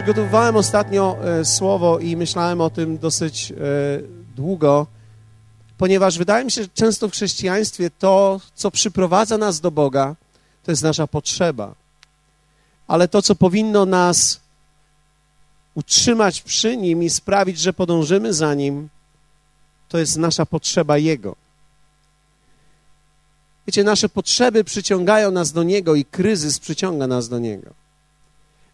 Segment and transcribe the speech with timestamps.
[0.00, 3.56] Przygotowywałem ostatnio e, słowo i myślałem o tym dosyć e,
[4.36, 4.86] długo,
[5.78, 10.16] ponieważ wydaje mi się, że często w chrześcijaństwie to, co przyprowadza nas do Boga,
[10.62, 11.74] to jest nasza potrzeba.
[12.86, 14.40] Ale to, co powinno nas
[15.74, 18.88] utrzymać przy Nim i sprawić, że podążymy za Nim,
[19.88, 21.36] to jest nasza potrzeba Jego.
[23.66, 27.79] Wiecie, nasze potrzeby przyciągają nas do Niego i kryzys przyciąga nas do Niego.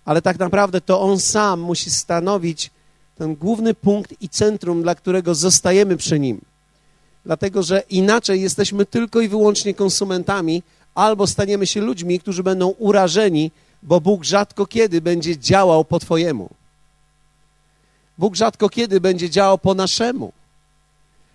[0.07, 2.71] Ale tak naprawdę to On sam musi stanowić
[3.19, 6.41] ten główny punkt i centrum, dla którego zostajemy przy Nim.
[7.25, 10.63] Dlatego, że inaczej jesteśmy tylko i wyłącznie konsumentami,
[10.95, 13.51] albo staniemy się ludźmi, którzy będą urażeni,
[13.83, 16.51] bo Bóg rzadko kiedy będzie działał po Twojemu.
[18.19, 20.33] Bóg rzadko kiedy będzie działał po naszemu.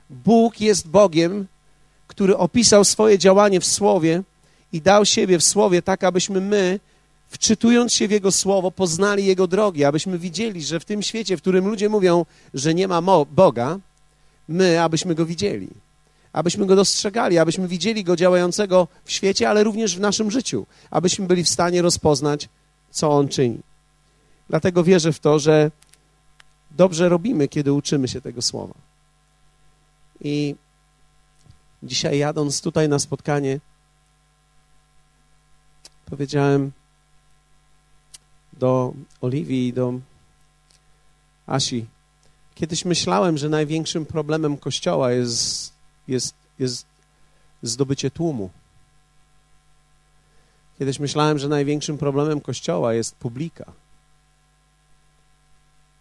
[0.10, 1.48] Bóg jest Bogiem,
[2.08, 4.24] który opisał swoje działanie w Słowie
[4.74, 6.80] i dał siebie w Słowie tak, abyśmy my,
[7.32, 11.42] wczytując się w Jego Słowo, poznali Jego drogi, abyśmy widzieli, że w tym świecie, w
[11.42, 13.80] którym ludzie mówią, że nie ma Boga,
[14.48, 15.68] my, abyśmy Go widzieli,
[16.34, 21.28] abyśmy Go dostrzegali, abyśmy widzieli Go działającego w świecie, ale również w naszym życiu, abyśmy
[21.28, 22.50] byli w stanie rozpoznać,
[22.92, 23.60] co On czyni.
[24.50, 25.72] Dlatego wierzę w to, że
[26.72, 28.74] dobrze robimy, kiedy uczymy się tego Słowa.
[30.22, 30.56] I
[31.84, 33.60] Dzisiaj jadąc tutaj na spotkanie,
[36.06, 36.72] powiedziałem
[38.62, 39.94] do Oliwii i do
[41.48, 41.86] Asi,
[42.56, 45.74] kiedyś myślałem, że największym problemem Kościoła jest,
[46.08, 46.86] jest, jest
[47.64, 48.50] zdobycie tłumu.
[50.80, 53.72] Kiedyś myślałem, że największym problemem Kościoła jest publika.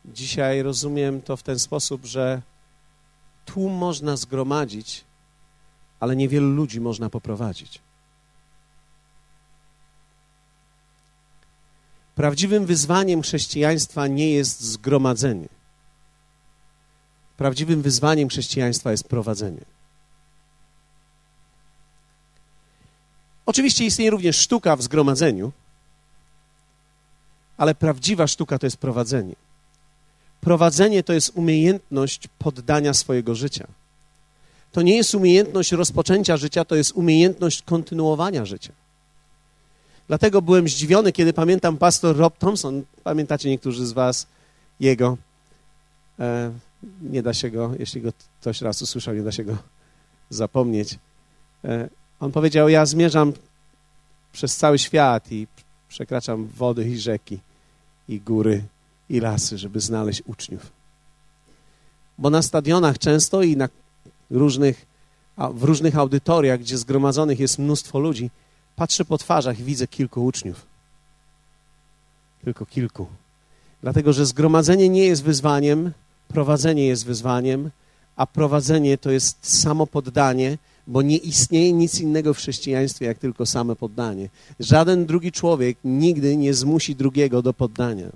[0.05, 2.43] Dzisiaj rozumiem to w ten sposób, że
[3.45, 5.05] tłum można zgromadzić,
[6.01, 7.81] ale niewielu ludzi można poprowadzić.
[12.21, 15.49] Prawdziwym wyzwaniem chrześcijaństwa nie jest zgromadzenie.
[17.37, 19.65] Prawdziwym wyzwaniem chrześcijaństwa jest prowadzenie.
[23.47, 25.53] Oczywiście istnieje również sztuka w zgromadzeniu,
[27.57, 29.35] ale prawdziwa sztuka to jest prowadzenie.
[30.41, 33.67] Prowadzenie to jest umiejętność poddania swojego życia
[34.73, 38.73] to nie jest umiejętność rozpoczęcia życia, to jest umiejętność kontynuowania życia.
[40.11, 44.27] Dlatego byłem zdziwiony, kiedy pamiętam pastor Rob Thompson, pamiętacie niektórzy z was
[44.81, 45.17] jego,
[46.19, 46.53] e,
[47.03, 49.57] nie da się go, jeśli go ktoś raz usłyszał, nie da się go
[50.31, 50.99] zapomnieć.
[51.65, 51.89] E,
[52.21, 53.33] on powiedział, ja zmierzam
[54.33, 55.47] przez cały świat i
[55.89, 57.39] przekraczam wody i rzeki,
[58.09, 58.65] i góry,
[59.09, 60.73] i lasy, żeby znaleźć uczniów.
[62.19, 63.69] Bo na stadionach często i na
[64.31, 64.87] różnych,
[65.39, 68.31] w różnych audytoriach, gdzie zgromadzonych jest mnóstwo ludzi,
[68.81, 70.67] patrzę po twarzach i widzę kilku uczniów.
[72.45, 73.07] Tylko kilku.
[73.83, 75.93] Dlatego, że zgromadzenie nie jest wyzwaniem,
[76.29, 77.71] prowadzenie jest wyzwaniem,
[78.17, 83.47] a prowadzenie to jest samo poddanie, bo nie istnieje nic innego w chrześcijaństwie, jak tylko
[83.47, 84.29] same poddanie.
[84.61, 88.09] Żaden drugi człowiek nigdy nie zmusi drugiego do poddania.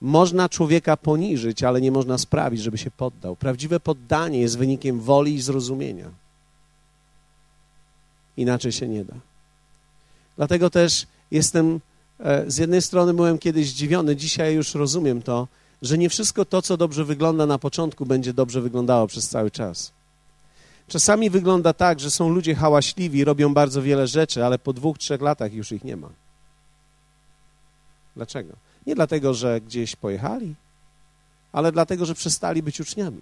[0.00, 3.36] Można człowieka poniżyć, ale nie można sprawić, żeby się poddał.
[3.36, 6.10] Prawdziwe poddanie jest wynikiem woli i zrozumienia.
[8.36, 9.14] Inaczej się nie da.
[10.36, 11.80] Dlatego też jestem,
[12.20, 15.48] e, z jednej strony byłem kiedyś zdziwiony, dzisiaj już rozumiem to,
[15.82, 19.92] że nie wszystko to, co dobrze wygląda na początku, będzie dobrze wyglądało przez cały czas.
[20.88, 25.20] Czasami wygląda tak, że są ludzie hałaśliwi, robią bardzo wiele rzeczy, ale po dwóch, trzech
[25.20, 26.08] latach już ich nie ma.
[28.16, 28.52] Dlaczego?
[28.86, 30.54] Nie dlatego, że gdzieś pojechali,
[31.52, 33.20] ale dlatego, że przestali być uczniami.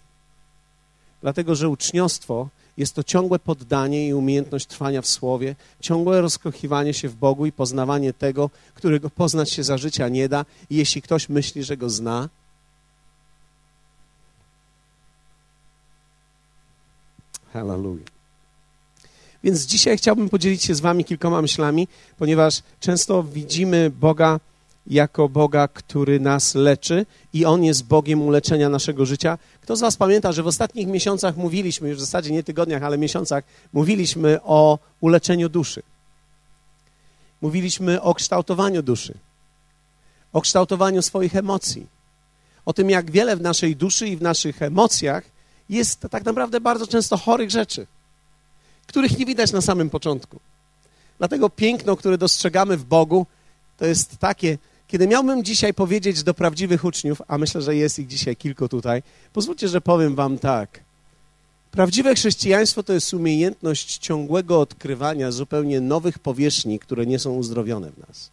[1.24, 7.08] Dlatego, że uczniostwo jest to ciągłe poddanie i umiejętność trwania w słowie, ciągłe rozkochiwanie się
[7.08, 10.44] w Bogu i poznawanie tego, którego poznać się za życia nie da.
[10.70, 12.28] I jeśli ktoś myśli, że go zna,
[17.52, 18.08] Hallelujah.
[19.44, 21.88] Więc dzisiaj chciałbym podzielić się z Wami kilkoma myślami,
[22.18, 24.40] ponieważ często widzimy Boga
[24.86, 29.38] jako Boga, który nas leczy i On jest Bogiem uleczenia naszego życia.
[29.60, 32.98] Kto z Was pamięta, że w ostatnich miesiącach mówiliśmy, już w zasadzie nie tygodniach, ale
[32.98, 35.82] miesiącach, mówiliśmy o uleczeniu duszy.
[37.40, 39.14] Mówiliśmy o kształtowaniu duszy,
[40.32, 41.86] o kształtowaniu swoich emocji,
[42.64, 45.24] o tym, jak wiele w naszej duszy i w naszych emocjach
[45.68, 47.86] jest tak naprawdę bardzo często chorych rzeczy,
[48.86, 50.40] których nie widać na samym początku.
[51.18, 53.26] Dlatego piękno, które dostrzegamy w Bogu,
[53.76, 54.58] to jest takie,
[54.88, 59.02] kiedy miałbym dzisiaj powiedzieć do prawdziwych uczniów, a myślę, że jest ich dzisiaj kilku tutaj,
[59.32, 60.80] pozwólcie, że powiem wam tak.
[61.70, 68.08] Prawdziwe chrześcijaństwo to jest umiejętność ciągłego odkrywania zupełnie nowych powierzchni, które nie są uzdrowione w
[68.08, 68.30] nas.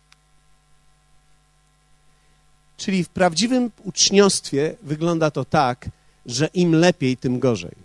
[2.78, 5.90] Czyli w prawdziwym uczniostwie wygląda to tak,
[6.26, 7.76] że im lepiej, tym gorzej.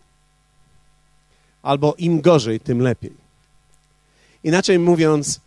[1.63, 3.13] Albo im gorzej, tym lepiej.
[4.45, 5.41] Inaczej mówiąc,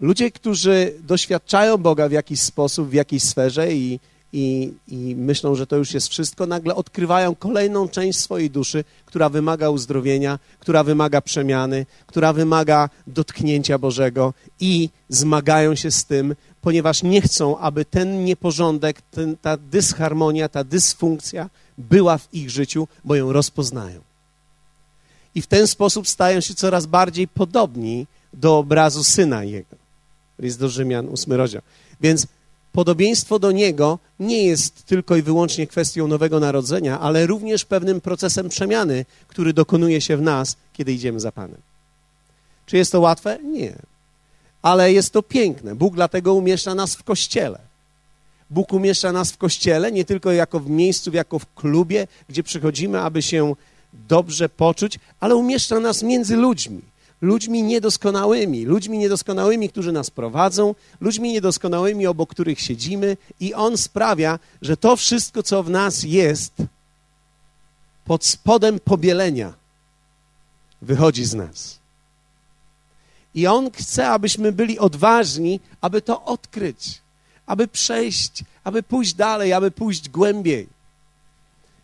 [0.00, 4.00] ludzie, którzy doświadczają Boga w jakiś sposób, w jakiejś sferze i,
[4.32, 9.28] i, i myślą, że to już jest wszystko, nagle odkrywają kolejną część swojej duszy, która
[9.28, 17.02] wymaga uzdrowienia, która wymaga przemiany, która wymaga dotknięcia Bożego i zmagają się z tym, ponieważ
[17.02, 23.14] nie chcą, aby ten nieporządek, ten, ta dysharmonia, ta dysfunkcja była w ich życiu, bo
[23.14, 24.00] ją rozpoznają.
[25.34, 29.87] I w ten sposób stają się coraz bardziej podobni do obrazu Syna Jego.
[30.38, 31.62] List do Rzymian, ósmy rozdział.
[32.00, 32.26] Więc
[32.72, 38.48] podobieństwo do Niego nie jest tylko i wyłącznie kwestią nowego narodzenia, ale również pewnym procesem
[38.48, 41.60] przemiany, który dokonuje się w nas, kiedy idziemy za Panem.
[42.66, 43.38] Czy jest to łatwe?
[43.44, 43.72] Nie.
[44.62, 45.74] Ale jest to piękne.
[45.74, 47.58] Bóg dlatego umieszcza nas w kościele.
[48.50, 53.00] Bóg umieszcza nas w kościele nie tylko jako w miejscu, jako w klubie, gdzie przychodzimy,
[53.00, 53.54] aby się
[53.92, 56.80] dobrze poczuć, ale umieszcza nas między ludźmi
[57.20, 64.38] ludźmi niedoskonałymi, ludźmi niedoskonałymi, którzy nas prowadzą, ludźmi niedoskonałymi, obok których siedzimy, i On sprawia,
[64.62, 66.52] że to wszystko, co w nas jest,
[68.04, 69.54] pod spodem pobielenia,
[70.82, 71.78] wychodzi z nas.
[73.34, 77.00] I On chce, abyśmy byli odważni, aby to odkryć,
[77.46, 80.77] aby przejść, aby pójść dalej, aby pójść głębiej.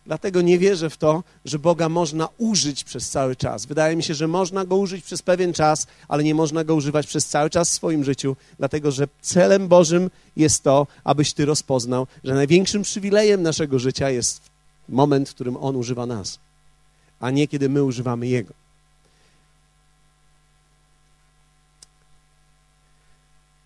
[0.05, 3.65] Dlatego nie wierzę w to, że Boga można użyć przez cały czas.
[3.65, 7.07] Wydaje mi się, że można go użyć przez pewien czas, ale nie można go używać
[7.07, 12.07] przez cały czas w swoim życiu, dlatego że celem Bożym jest to, abyś ty rozpoznał,
[12.23, 14.41] że największym przywilejem naszego życia jest
[14.89, 16.39] moment, w którym On używa nas,
[17.19, 18.53] a nie kiedy my używamy Jego.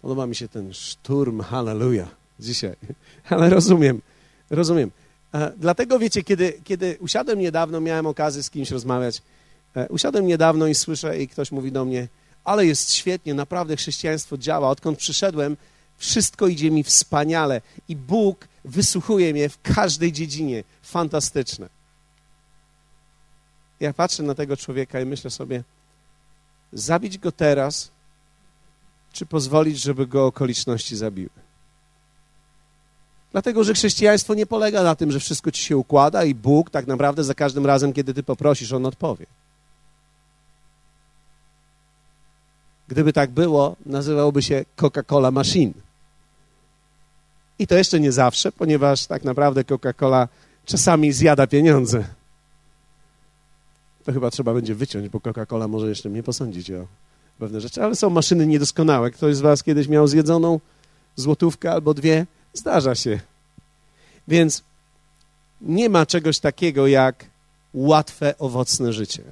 [0.02, 2.76] Podoba mi się ten szturm, hallelujah, dzisiaj,
[3.30, 4.02] ale rozumiem,
[4.50, 4.92] rozumiem.
[5.34, 9.22] E, dlatego wiecie, kiedy, kiedy usiadłem niedawno, miałem okazję z kimś rozmawiać,
[9.76, 12.08] e, usiadłem niedawno i słyszę, i ktoś mówi do mnie,
[12.44, 14.70] ale jest świetnie, naprawdę chrześcijaństwo działa.
[14.70, 15.58] Odkąd przyszedłem,
[15.98, 20.64] wszystko idzie mi wspaniale i Bóg wysłuchuje mnie w każdej dziedzinie.
[20.82, 21.70] Fantastyczne.
[23.80, 25.64] Ja patrzę na tego człowieka i myślę sobie,
[26.74, 27.92] zabić go teraz,
[29.14, 31.30] czy pozwolić, żeby go okoliczności zabiły?
[33.32, 36.88] Dlatego, że chrześcijaństwo nie polega na tym, że wszystko ci się układa i Bóg tak
[36.88, 39.26] naprawdę za każdym razem, kiedy ty poprosisz, On odpowie.
[42.88, 45.74] Gdyby tak było, nazywałby się Coca-Cola Machine.
[47.60, 50.28] I to jeszcze nie zawsze, ponieważ tak naprawdę Coca-Cola
[50.66, 52.04] czasami zjada pieniądze.
[54.06, 56.88] To chyba trzeba będzie wyciąć, bo Coca-Cola może jeszcze mnie posądzić o
[57.40, 59.12] pewne rzeczy, ale są maszyny niedoskonałe.
[59.12, 60.60] Ktoś z was kiedyś miał zjedzoną
[61.16, 62.26] złotówkę albo dwie?
[62.54, 63.20] Zdarza się.
[64.28, 64.64] Więc
[65.62, 67.26] nie ma czegoś takiego jak
[67.74, 69.24] łatwe, owocne życie.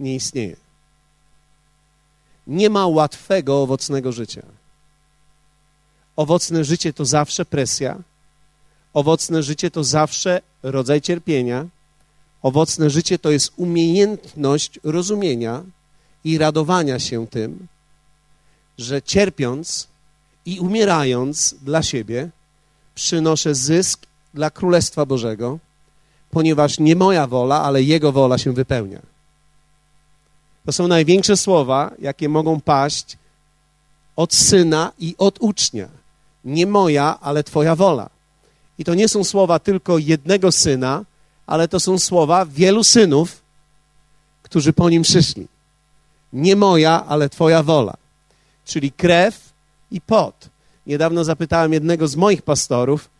[0.00, 0.56] Nie istnieje.
[2.46, 4.42] Nie ma łatwego, owocnego życia.
[6.16, 7.98] Owocne życie to zawsze presja.
[8.94, 11.66] Owocne życie to zawsze rodzaj cierpienia.
[12.42, 15.62] Owocne życie to jest umiejętność rozumienia
[16.24, 17.66] i radowania się tym,
[18.78, 19.88] że cierpiąc
[20.46, 22.30] i umierając dla siebie,
[22.94, 25.58] przynoszę zysk dla Królestwa Bożego,
[26.30, 29.00] ponieważ nie moja wola, ale Jego wola się wypełnia.
[30.66, 33.18] To są największe słowa, jakie mogą paść
[34.16, 35.88] od syna i od ucznia.
[36.44, 38.10] Nie moja, ale Twoja wola.
[38.78, 41.04] I to nie są słowa tylko jednego syna,
[41.46, 43.42] ale to są słowa wielu synów,
[44.42, 45.46] którzy po nim przyszli.
[46.32, 47.94] Nie moja, ale Twoja wola.
[48.64, 49.52] Czyli krew
[49.90, 50.48] i pot.
[50.86, 53.10] Niedawno zapytałem jednego z moich pastorów,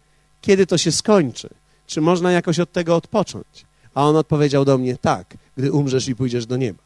[0.41, 1.49] kiedy to się skończy?
[1.87, 3.65] Czy można jakoś od tego odpocząć?
[3.95, 6.83] A on odpowiedział do mnie, tak, gdy umrzesz i pójdziesz do nieba.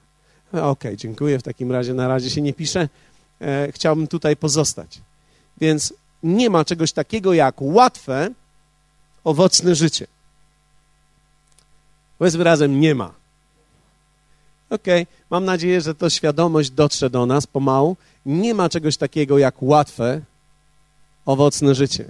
[0.49, 2.89] Okej, okay, dziękuję, w takim razie na razie się nie piszę.
[3.41, 5.01] E, chciałbym tutaj pozostać.
[5.61, 8.31] Więc nie ma czegoś takiego jak łatwe,
[9.25, 10.07] owocne życie.
[12.19, 13.15] Powiedzmy razem, nie ma.
[14.71, 15.15] Okej, okay.
[15.31, 17.97] mam nadzieję, że to świadomość dotrze do nas pomału.
[18.27, 20.21] Nie ma czegoś takiego jak łatwe,
[21.29, 22.05] owocne życie.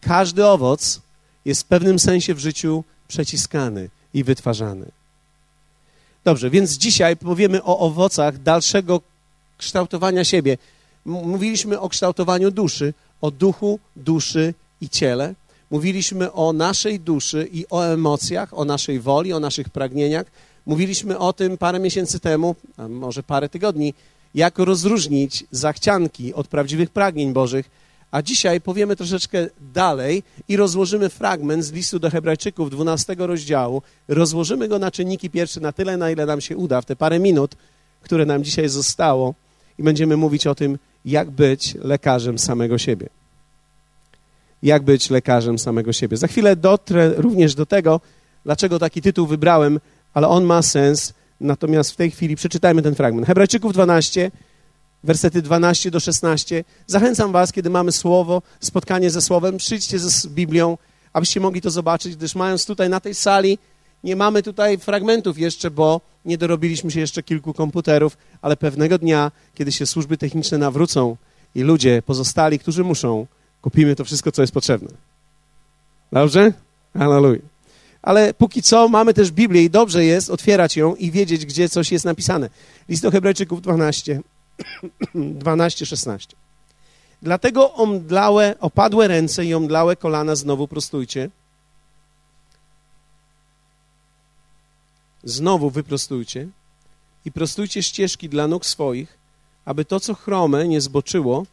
[0.00, 1.00] Każdy owoc
[1.44, 4.86] jest w pewnym sensie w życiu przeciskany i wytwarzany.
[6.24, 9.00] Dobrze, więc dzisiaj powiemy o owocach dalszego
[9.58, 10.58] kształtowania siebie.
[11.04, 15.34] Mówiliśmy o kształtowaniu duszy, o duchu, duszy i ciele.
[15.70, 20.26] Mówiliśmy o naszej duszy i o emocjach, o naszej woli, o naszych pragnieniach.
[20.66, 23.94] Mówiliśmy o tym parę miesięcy temu, a może parę tygodni,
[24.34, 27.85] jak rozróżnić zachcianki od prawdziwych pragnień Bożych
[28.16, 33.82] A dzisiaj powiemy troszeczkę dalej i rozłożymy fragment z listu do Hebrajczyków 12 rozdziału.
[34.08, 37.18] Rozłożymy go na czynniki pierwsze na tyle, na ile nam się uda, w te parę
[37.18, 37.54] minut,
[38.00, 39.34] które nam dzisiaj zostało,
[39.78, 43.08] i będziemy mówić o tym, jak być lekarzem samego siebie.
[44.62, 46.16] Jak być lekarzem samego siebie.
[46.16, 48.00] Za chwilę dotrę również do tego,
[48.44, 49.80] dlaczego taki tytuł wybrałem,
[50.14, 51.14] ale on ma sens.
[51.40, 53.26] Natomiast w tej chwili przeczytajmy ten fragment.
[53.26, 54.30] Hebrajczyków 12,
[55.06, 56.64] wersety 12 do 16.
[56.86, 60.78] Zachęcam Was, kiedy mamy słowo, spotkanie ze słowem, przyjdźcie z Biblią,
[61.12, 63.58] abyście mogli to zobaczyć, gdyż mając tutaj na tej sali,
[64.04, 69.32] nie mamy tutaj fragmentów jeszcze, bo nie dorobiliśmy się jeszcze kilku komputerów, ale pewnego dnia,
[69.54, 71.16] kiedy się służby techniczne nawrócą
[71.54, 73.26] i ludzie pozostali, którzy muszą,
[73.62, 74.88] kupimy to wszystko, co jest potrzebne.
[76.12, 76.52] Dobrze?
[76.98, 77.42] Hallelujah.
[78.02, 81.92] Ale póki co mamy też Biblię i dobrze jest otwierać ją i wiedzieć, gdzie coś
[81.92, 82.50] jest napisane.
[82.88, 84.20] List do Hebrajczyków 12,
[85.14, 86.36] 12, 16.
[87.22, 91.30] Dlatego omdlałe, opadłe ręce i omdlałe kolana znowu prostujcie.
[95.24, 96.48] Znowu wyprostujcie
[97.24, 99.18] i prostujcie ścieżki dla nóg swoich,
[99.64, 101.46] aby to, co chrome, nie zboczyło,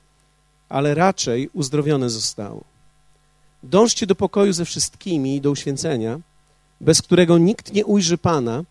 [0.70, 2.64] ale raczej uzdrowione zostało.
[3.64, 6.20] Dążcie do pokoju ze wszystkimi i do uświęcenia,
[6.82, 8.64] bez którego nikt nie ujrzy Pana,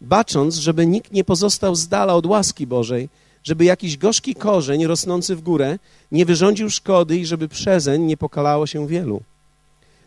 [0.00, 3.08] bacząc, żeby nikt nie pozostał z dala od łaski Bożej,
[3.44, 5.78] żeby jakiś gorzki korzeń rosnący w górę
[6.12, 9.22] nie wyrządził szkody i żeby przezeń nie pokalało się wielu.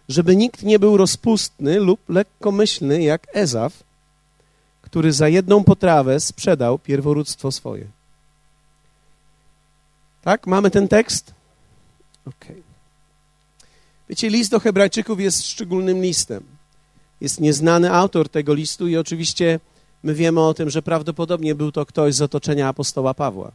[0.09, 3.83] Żeby nikt nie był rozpustny lub lekkomyślny jak Ezaf,
[4.81, 7.87] który za jedną potrawę sprzedał pierworództwo swoje.
[10.21, 10.47] Tak?
[10.47, 11.33] Mamy ten tekst?
[12.25, 12.51] Okej.
[12.51, 12.63] Okay.
[14.09, 16.43] Wiecie, list do Hebrajczyków jest szczególnym listem.
[17.21, 19.59] Jest nieznany autor tego listu i oczywiście
[20.03, 23.51] my wiemy o tym, że prawdopodobnie był to ktoś z otoczenia apostoła Pawła.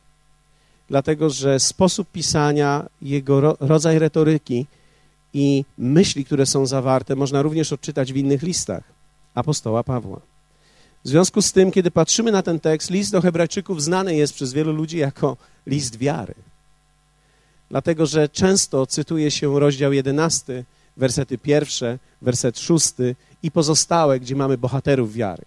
[0.88, 4.66] Dlatego, że sposób pisania, jego ro rodzaj retoryki
[5.34, 8.82] i myśli, które są zawarte, można również odczytać w innych listach
[9.34, 10.20] apostoła Pawła.
[11.04, 14.52] W związku z tym, kiedy patrzymy na ten tekst, list do Hebrajczyków znany jest przez
[14.52, 15.36] wielu ludzi jako
[15.66, 16.34] list wiary.
[17.70, 20.64] Dlatego, że często cytuje się rozdział 11,
[20.96, 25.42] wersety pierwsze, werset szósty i pozostałe, gdzie mamy bohaterów wiary.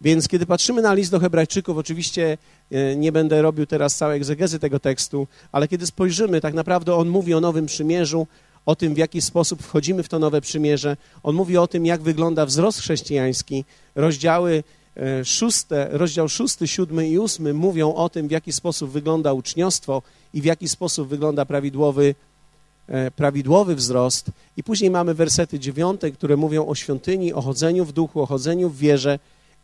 [0.00, 2.38] Więc kiedy patrzymy na list do Hebrajczyków, oczywiście
[2.70, 7.08] e, nie będę robił teraz całej egzegezy tego tekstu, ale kiedy spojrzymy, tak naprawdę on
[7.08, 8.26] mówi o Nowym Przymierzu,
[8.66, 10.96] o tym, w jaki sposób wchodzimy w to nowe przymierze.
[11.22, 13.64] On mówi o tym, jak wygląda wzrost chrześcijański.
[13.94, 14.64] Rozdziały
[14.96, 20.02] e, szóste, rozdział szósty, siódmy i ósmy mówią o tym, w jaki sposób wygląda uczniostwo
[20.34, 22.14] i w jaki sposób wygląda prawidłowy,
[22.88, 24.30] e, prawidłowy wzrost.
[24.56, 28.70] I później mamy wersety dziewiąte, które mówią o świątyni, o chodzeniu w duchu, o chodzeniu
[28.70, 29.18] w wierze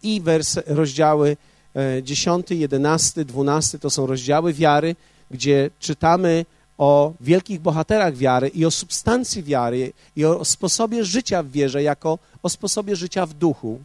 [0.06, 1.36] i wers, rozdziały
[1.76, 4.96] e, dziesiąty, jedenasty, dwunasty to są rozdziały wiary,
[5.30, 6.44] gdzie czytamy
[6.78, 12.18] o wielkich bohaterach wiary i o substancji wiary i o sposobie życia w wierze jako
[12.42, 13.80] o sposobie życia w duchu.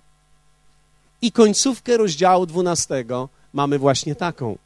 [1.22, 3.06] I końcówkę rozdziału 12
[3.54, 4.58] mamy właśnie taką.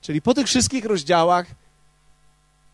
[0.00, 1.46] Czyli po tych wszystkich rozdziałach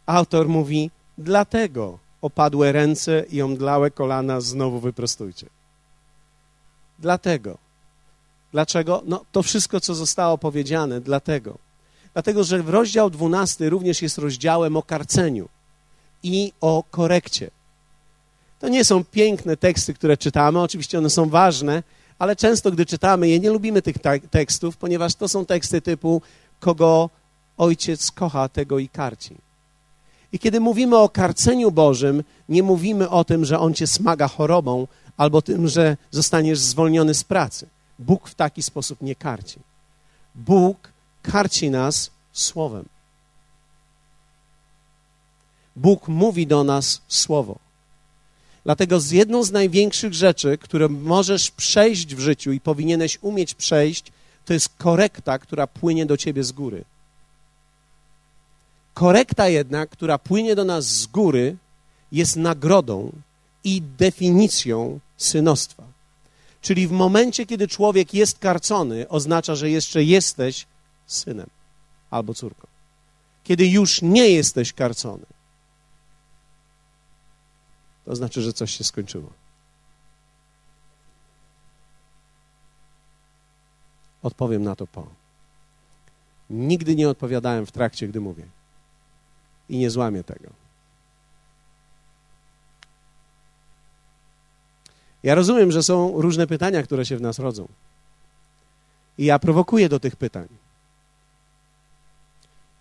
[0.06, 5.46] autor mówi, dlatego opadłe ręce i omdlałe kolana znowu wyprostujcie.
[6.99, 7.69] Dlatego.
[8.52, 9.02] Dlaczego?
[9.07, 11.59] No to wszystko, co zostało powiedziane, dlatego
[12.12, 15.49] Dlatego, że rozdział 12 również jest rozdziałem o karceniu
[16.23, 17.50] i o korekcie.
[18.61, 21.83] To nie są piękne teksty, które czytamy, oczywiście one są ważne,
[22.19, 23.97] ale często, gdy czytamy je, nie lubimy tych
[24.30, 26.23] tekstów, ponieważ to są teksty typu
[26.61, 27.11] kogo
[27.59, 29.35] ojciec kocha, tego i karci.
[30.33, 34.87] I kiedy mówimy o karceniu Bożym, nie mówimy o tym, że On cię smaga chorobą
[35.16, 37.66] albo tym, że zostaniesz zwolniony z pracy.
[38.00, 39.59] Bóg w taki sposób nie karci.
[40.35, 40.92] Bóg
[41.23, 42.85] karci nas słowem.
[45.76, 47.59] Bóg mówi do nas słowo.
[48.64, 54.12] Dlatego z jedną z największych rzeczy, które możesz przejść w życiu i powinieneś umieć przejść,
[54.45, 56.85] to jest korekta, która płynie do ciebie z góry.
[58.95, 61.57] Korekta jednak, która płynie do nas z góry,
[62.12, 63.12] jest nagrodą
[63.64, 65.89] i definicją synostwa.
[66.61, 70.67] Czyli w momencie, kiedy człowiek jest karcony, oznacza, że jeszcze jesteś
[71.07, 71.50] synem
[72.11, 72.67] albo córką.
[73.45, 75.26] Kiedy już nie jesteś karcony,
[78.05, 79.33] to znaczy, że coś się skończyło.
[84.23, 85.07] Odpowiem na to po.
[86.50, 88.47] Nigdy nie odpowiadałem w trakcie, gdy mówię.
[89.69, 90.60] I nie złamię tego.
[95.22, 97.68] Ja rozumiem, że są różne pytania, które się w nas rodzą.
[99.18, 100.48] I ja prowokuję do tych pytań.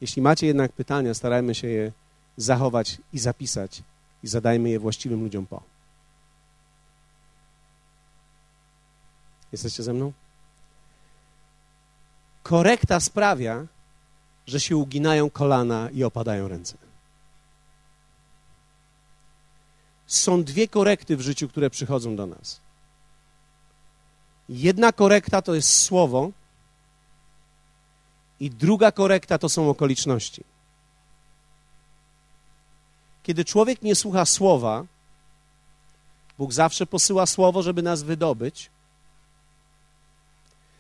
[0.02, 1.92] Jeśli macie jednak pytania, starajmy się je
[2.38, 3.84] zachować i zapisać
[4.24, 5.64] i zadajmy je właściwym ludziom po.
[9.52, 10.14] Jesteście ze mną?
[12.44, 13.66] Korekta sprawia,
[14.48, 16.89] że się uginają kolana i opadają ręce.
[20.10, 22.60] Są dwie korekty w życiu, które przychodzą do nas.
[24.50, 26.32] Jedna korekta to jest słowo,
[28.40, 30.44] i druga korekta to są okoliczności.
[33.24, 34.86] Kiedy człowiek nie słucha słowa,
[36.38, 38.70] Bóg zawsze posyła słowo, żeby nas wydobyć,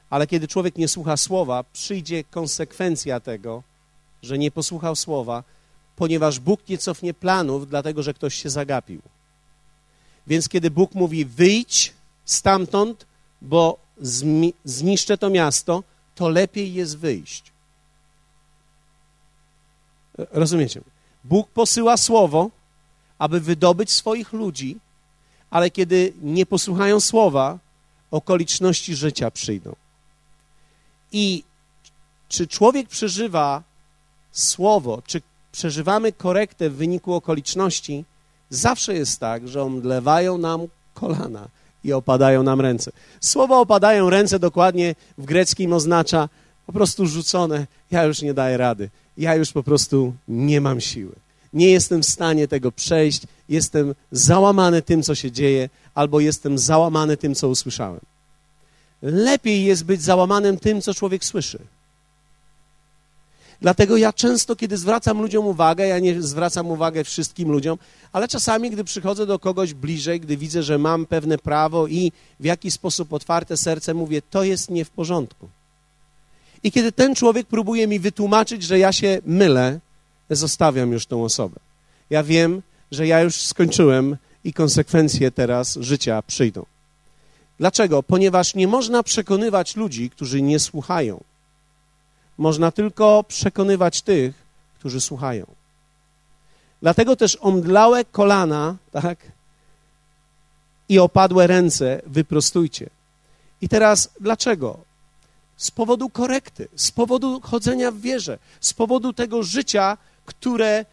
[0.09, 3.63] ale kiedy człowiek nie słucha słowa, przyjdzie konsekwencja tego,
[4.23, 5.43] że nie posłuchał słowa,
[5.95, 9.01] ponieważ Bóg nie cofnie planów, dlatego że ktoś się zagapił.
[10.27, 11.93] Więc kiedy Bóg mówi: wyjdź
[12.25, 13.05] stamtąd,
[13.41, 13.77] bo
[14.65, 15.83] zniszczę to miasto,
[16.15, 17.43] to lepiej jest wyjść.
[20.17, 20.81] Rozumiecie?
[21.23, 22.49] Bóg posyła słowo,
[23.19, 24.77] aby wydobyć swoich ludzi,
[25.49, 27.59] ale kiedy nie posłuchają słowa,
[28.11, 29.75] okoliczności życia przyjdą.
[31.11, 31.43] I
[32.29, 33.63] czy człowiek przeżywa
[34.31, 35.21] słowo, czy
[35.51, 38.05] przeżywamy korektę w wyniku okoliczności,
[38.49, 40.61] zawsze jest tak, że omdlewają nam
[40.93, 41.47] kolana
[41.83, 42.91] i opadają nam ręce.
[43.21, 46.29] Słowo opadają ręce dokładnie w greckim oznacza
[46.65, 51.15] po prostu rzucone, ja już nie daję rady, ja już po prostu nie mam siły.
[51.53, 57.17] Nie jestem w stanie tego przejść, jestem załamany tym, co się dzieje, albo jestem załamany
[57.17, 57.99] tym, co usłyszałem.
[59.01, 61.59] Lepiej jest być załamanym tym, co człowiek słyszy.
[63.61, 67.77] Dlatego ja często, kiedy zwracam ludziom uwagę, ja nie zwracam uwagę wszystkim ludziom,
[68.11, 72.45] ale czasami, gdy przychodzę do kogoś bliżej, gdy widzę, że mam pewne prawo i w
[72.45, 75.49] jakiś sposób otwarte serce, mówię, to jest nie w porządku.
[76.63, 79.79] I kiedy ten człowiek próbuje mi wytłumaczyć, że ja się mylę,
[80.29, 81.59] zostawiam już tą osobę.
[82.09, 86.65] Ja wiem, że ja już skończyłem i konsekwencje teraz życia przyjdą.
[87.59, 88.03] Dlaczego?
[88.03, 91.23] Ponieważ nie można przekonywać ludzi, którzy nie słuchają.
[92.39, 94.43] Można tylko przekonywać tych,
[94.79, 95.45] którzy słuchają.
[96.81, 99.17] Dlatego też omdlałe kolana, tak,
[100.89, 102.89] i opadłe ręce wyprostujcie.
[103.61, 104.77] I teraz dlaczego?
[105.57, 110.85] Z powodu korekty, z powodu chodzenia w wierze, z powodu tego życia, które,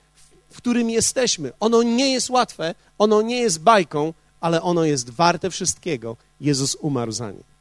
[0.50, 1.52] w którym jesteśmy.
[1.60, 6.16] Ono nie jest łatwe, ono nie jest bajką, ale ono jest warte wszystkiego.
[6.40, 7.55] Jezus umarł za nie.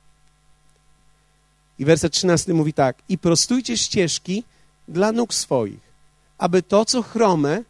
[1.79, 4.43] I werset 13 mówi tak: I prostujcie ścieżki
[4.87, 5.79] dla nóg swoich,
[6.37, 7.63] aby to, co chrome,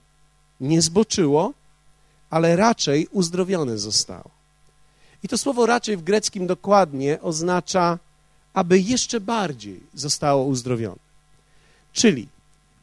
[0.60, 1.54] nie zboczyło,
[2.30, 4.30] ale raczej uzdrowione zostało.
[5.24, 8.00] I to słowo raczej w greckim dokładnie oznacza
[8.56, 11.00] aby jeszcze bardziej zostało uzdrowione.
[11.94, 12.28] Czyli,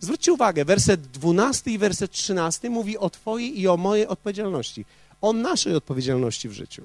[0.01, 4.85] zwróćcie uwagę, werset 12 i werset 13 mówi o Twojej i o mojej odpowiedzialności,
[5.21, 6.83] o naszej odpowiedzialności w życiu.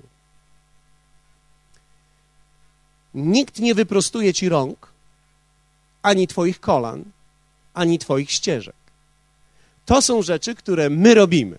[3.17, 4.87] Nikt nie wyprostuje Ci rąk,
[6.01, 7.03] ani Twoich kolan,
[7.73, 8.75] ani Twoich ścieżek.
[9.85, 11.57] To są rzeczy, które my robimy.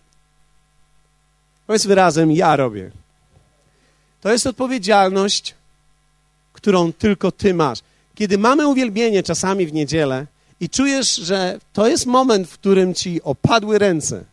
[1.66, 2.90] Powiedzmy razem, ja robię.
[4.20, 5.54] To jest odpowiedzialność
[6.58, 7.78] którą tylko Ty masz.
[8.14, 10.26] Kiedy mamy uwielbienie czasami w niedzielę
[10.60, 14.24] i czujesz, że to jest moment, w którym Ci opadły ręce,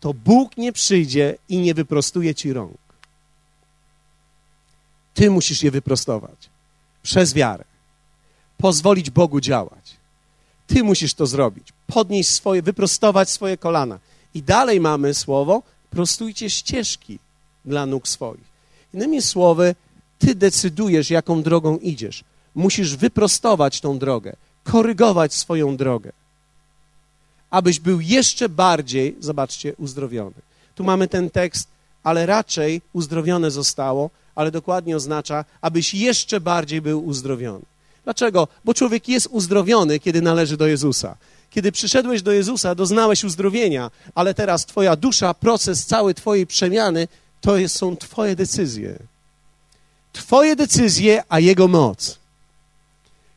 [0.00, 2.78] to Bóg nie przyjdzie i nie wyprostuje Ci rąk.
[5.14, 6.50] Ty musisz je wyprostować
[7.02, 7.64] przez wiarę.
[8.58, 9.96] Pozwolić Bogu działać.
[10.66, 11.68] Ty musisz to zrobić.
[11.86, 13.98] Podnieść swoje, wyprostować swoje kolana.
[14.34, 17.18] I dalej mamy słowo, prostujcie ścieżki
[17.64, 18.50] dla nóg swoich.
[18.94, 19.74] Innymi słowy,
[20.18, 22.24] ty decydujesz, jaką drogą idziesz.
[22.54, 26.12] Musisz wyprostować tą drogę, korygować swoją drogę,
[27.50, 30.34] abyś był jeszcze bardziej, zobaczcie, uzdrowiony.
[30.74, 31.68] Tu mamy ten tekst,
[32.02, 37.64] ale raczej uzdrowione zostało, ale dokładnie oznacza, abyś jeszcze bardziej był uzdrowiony.
[38.04, 38.48] Dlaczego?
[38.64, 41.16] Bo człowiek jest uzdrowiony, kiedy należy do Jezusa.
[41.50, 47.08] Kiedy przyszedłeś do Jezusa, doznałeś uzdrowienia, ale teraz Twoja dusza, proces cały Twojej przemiany,
[47.40, 48.98] to jest, są Twoje decyzje.
[50.12, 52.18] Twoje decyzje, a Jego moc.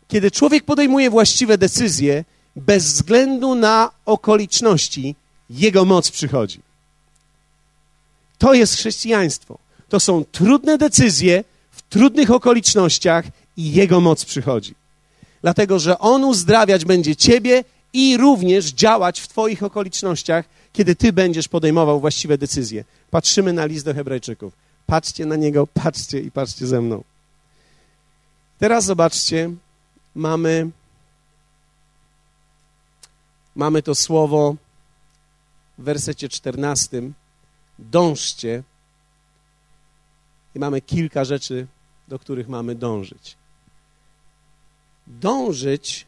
[0.07, 5.15] Kiedy człowiek podejmuje właściwe decyzje, bez względu na okoliczności,
[5.49, 6.59] Jego moc przychodzi.
[8.37, 9.62] To jest chrześcijaństwo.
[9.93, 13.25] To są trudne decyzje w trudnych okolicznościach
[13.57, 14.75] i Jego moc przychodzi.
[15.41, 21.47] Dlatego, że On uzdrawiać będzie Ciebie i również działać w Twoich okolicznościach, kiedy Ty będziesz
[21.47, 22.83] podejmował właściwe decyzje.
[23.11, 24.53] Patrzymy na list do Hebrajczyków.
[24.85, 27.03] Patrzcie na niego, patrzcie i patrzcie ze mną.
[28.59, 29.51] Teraz zobaczcie,
[30.15, 30.69] mamy,
[33.55, 34.55] mamy to słowo
[35.77, 37.01] w wersecie 14,
[37.79, 38.63] dążcie.
[40.55, 41.67] I mamy kilka rzeczy,
[42.07, 43.37] do których mamy dążyć.
[45.07, 46.05] Dążyć,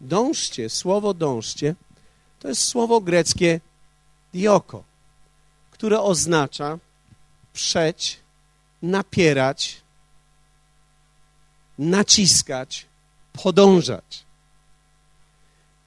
[0.00, 1.74] dążcie, słowo dążcie,
[2.40, 3.60] to jest słowo greckie
[4.34, 4.84] dioko,
[5.70, 6.78] które oznacza
[7.52, 8.20] przeć,
[8.82, 9.80] napierać,
[11.78, 12.86] naciskać,
[13.32, 14.24] podążać.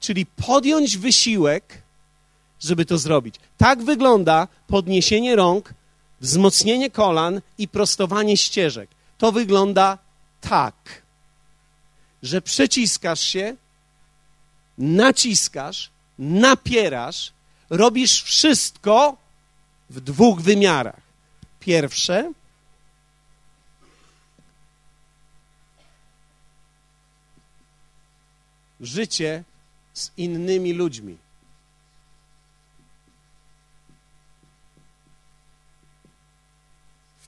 [0.00, 1.82] Czyli podjąć wysiłek,
[2.60, 3.34] żeby to zrobić.
[3.58, 5.74] Tak wygląda podniesienie rąk,
[6.22, 8.90] wzmocnienie kolan i prostowanie ścieżek.
[9.18, 9.98] To wygląda
[10.40, 11.02] tak,
[12.22, 13.56] że przeciskasz się,
[14.78, 17.32] naciskasz, napierasz,
[17.70, 19.16] robisz wszystko
[19.90, 21.00] w dwóch wymiarach.
[21.60, 22.32] Pierwsze,
[28.80, 29.44] życie
[29.94, 31.16] z innymi ludźmi.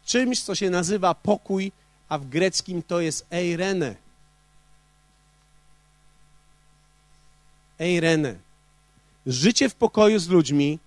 [0.04, 1.72] Czymś, co się nazywa pokój,
[2.08, 3.94] a w greckim to jest eirene.
[7.80, 8.34] Eirene.
[9.26, 10.78] Życie w pokoju z ludźmi.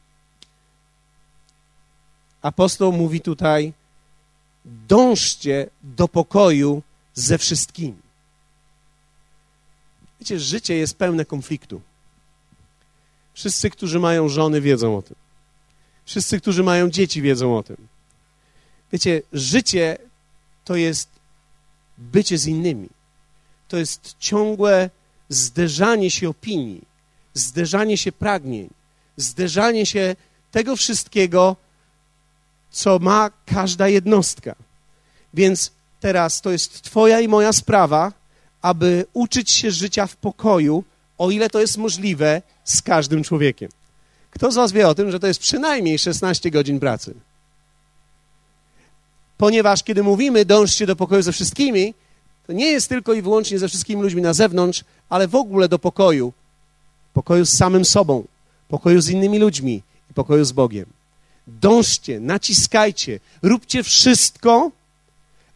[2.41, 3.73] Apostoł mówi tutaj:
[4.65, 8.07] dążcie do pokoju ze wszystkimi.
[10.19, 11.81] Wiecie, życie jest pełne konfliktu.
[13.33, 15.15] Wszyscy, którzy mają żony, wiedzą o tym.
[16.05, 17.87] Wszyscy, którzy mają dzieci, wiedzą o tym.
[18.91, 19.97] Wiecie, życie
[20.65, 21.09] to jest
[21.97, 22.89] bycie z innymi.
[23.67, 24.89] To jest ciągłe
[25.29, 26.81] zderzanie się opinii,
[27.33, 28.69] zderzanie się pragnień,
[29.17, 30.15] zderzanie się
[30.51, 31.55] tego wszystkiego,
[32.71, 34.55] co ma każda jednostka.
[35.33, 38.13] Więc teraz to jest Twoja i moja sprawa,
[38.61, 40.83] aby uczyć się życia w pokoju,
[41.17, 43.69] o ile to jest możliwe, z każdym człowiekiem.
[44.31, 47.13] Kto z Was wie o tym, że to jest przynajmniej 16 godzin pracy?
[49.37, 51.93] Ponieważ kiedy mówimy dążcie do pokoju ze wszystkimi,
[52.47, 55.79] to nie jest tylko i wyłącznie ze wszystkimi ludźmi na zewnątrz, ale w ogóle do
[55.79, 56.33] pokoju.
[57.13, 58.23] Pokoju z samym sobą,
[58.67, 60.85] pokoju z innymi ludźmi i pokoju z Bogiem.
[61.47, 64.71] Dążcie, naciskajcie, róbcie wszystko,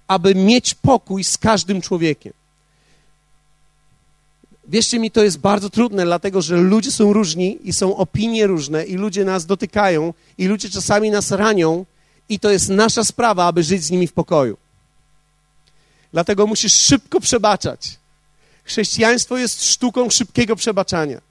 [0.08, 2.34] aby mieć pokój z każdym człowiekiem.
[4.68, 8.86] Wierzcie mi, to jest bardzo trudne, dlatego że ludzie są różni i są opinie różne,
[8.86, 11.86] i ludzie nas dotykają, i ludzie czasami nas ranią,
[12.32, 14.58] i to jest nasza sprawa, aby żyć z nimi w pokoju.
[16.14, 18.00] Dlatego musisz szybko przebaczać.
[18.64, 21.22] Chrześcijaństwo jest sztuką szybkiego przebaczania,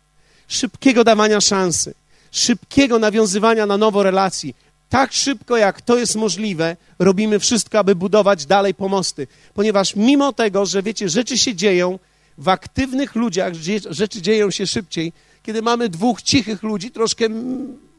[0.48, 1.94] szybkiego dawania szansy,
[2.30, 4.54] szybkiego nawiązywania na nowo relacji.
[4.88, 9.26] Tak szybko, jak to jest możliwe, robimy wszystko, aby budować dalej pomosty.
[9.54, 11.98] Ponieważ mimo tego, że wiecie, rzeczy się dzieją,
[12.38, 13.54] w aktywnych ludziach
[13.90, 15.12] rzeczy dzieją się szybciej.
[15.42, 17.28] Kiedy mamy dwóch cichych ludzi, troszkę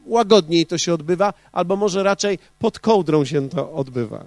[0.06, 4.24] łagodniej to się odbywa, albo może raczej pod kołdrą się to odbywa.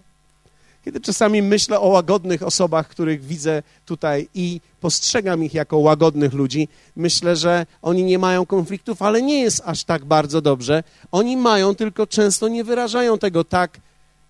[0.86, 6.68] Kiedy czasami myślę o łagodnych osobach, których widzę tutaj i postrzegam ich jako łagodnych ludzi,
[6.96, 10.84] myślę, że oni nie mają konfliktów, ale nie jest aż tak bardzo dobrze.
[11.12, 13.80] Oni mają, tylko często nie wyrażają tego tak,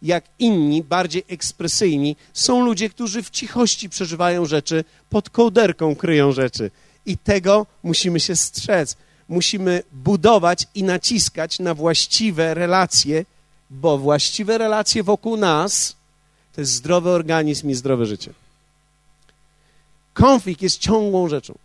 [0.02, 6.72] jak inni, bardziej ekspresyjni, są ludzie, którzy w cichości przeżywają rzeczy, pod kołderką kryją rzeczy.
[7.06, 8.98] I tego musimy się strzec.
[9.30, 13.26] Musimy budować i naciskać na właściwe relacje,
[13.70, 15.96] bo właściwe relacje wokół nas
[16.56, 18.34] to jest zdrowy organizm i zdrowe życie.
[20.14, 21.56] Konflikt jest ciągłą rzeczą.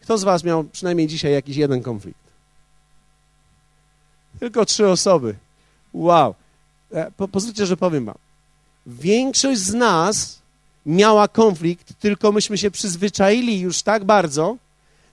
[0.00, 2.20] Kto z Was miał przynajmniej dzisiaj jakiś jeden konflikt?
[4.40, 5.34] Tylko trzy osoby.
[5.92, 6.34] Wow.
[6.92, 8.18] E, po, pozwólcie, że powiem wam.
[8.86, 10.38] Większość z nas
[10.86, 14.56] miała konflikt, tylko myśmy się przyzwyczaili już tak bardzo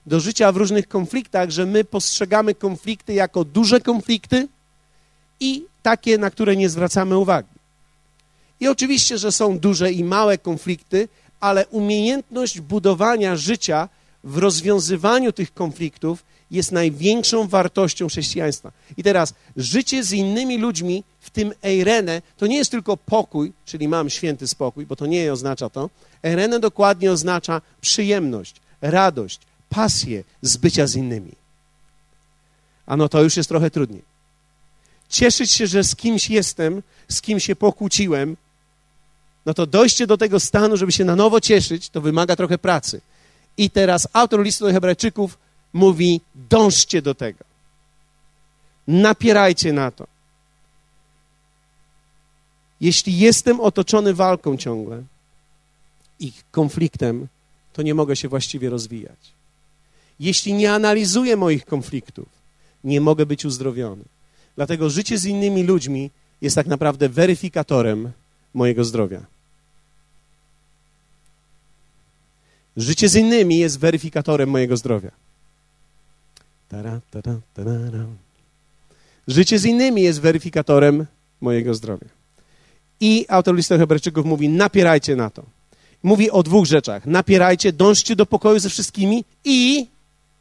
[0.06, 4.48] do życia w różnych konfliktach, że my postrzegamy konflikty jako duże konflikty
[5.40, 7.48] i takie, na które nie zwracamy uwagi.
[8.60, 11.08] I oczywiście, że są duże i małe konflikty,
[11.40, 13.88] ale umiejętność budowania życia
[14.24, 18.72] w rozwiązywaniu tych konfliktów jest największą wartością chrześcijaństwa.
[18.96, 23.88] I teraz życie z innymi ludźmi, w tym eirene, to nie jest tylko pokój, czyli
[23.88, 25.90] mam święty spokój, bo to nie oznacza to.
[26.22, 31.32] Eirene dokładnie oznacza przyjemność, radość, pasję z bycia z innymi.
[32.86, 34.02] Ano to już jest trochę trudniej.
[35.08, 38.36] Cieszyć się, że z kimś jestem, z kim się pokłóciłem,
[39.46, 43.00] no to dojście do tego stanu, żeby się na nowo cieszyć, to wymaga trochę pracy.
[43.56, 45.38] I teraz autor listu do Hebrajczyków
[45.72, 47.44] mówi: dążcie do tego.
[48.88, 50.06] Napierajcie na to.
[52.80, 55.02] Jeśli jestem otoczony walką ciągle
[56.20, 57.28] i konfliktem,
[57.72, 59.39] to nie mogę się właściwie rozwijać.
[60.20, 62.28] Jeśli nie analizuję moich konfliktów,
[62.84, 64.04] nie mogę być uzdrowiony.
[64.56, 68.12] Dlatego życie z innymi ludźmi jest tak naprawdę weryfikatorem
[68.54, 69.26] mojego zdrowia.
[72.76, 75.10] Życie z innymi jest weryfikatorem mojego zdrowia.
[79.28, 81.06] Życie z innymi jest weryfikatorem
[81.40, 82.08] mojego zdrowia.
[83.00, 85.42] I autor listu Hebrajczyków mówi: napierajcie na to.
[86.02, 89.86] Mówi o dwóch rzeczach: napierajcie, dążcie do pokoju ze wszystkimi i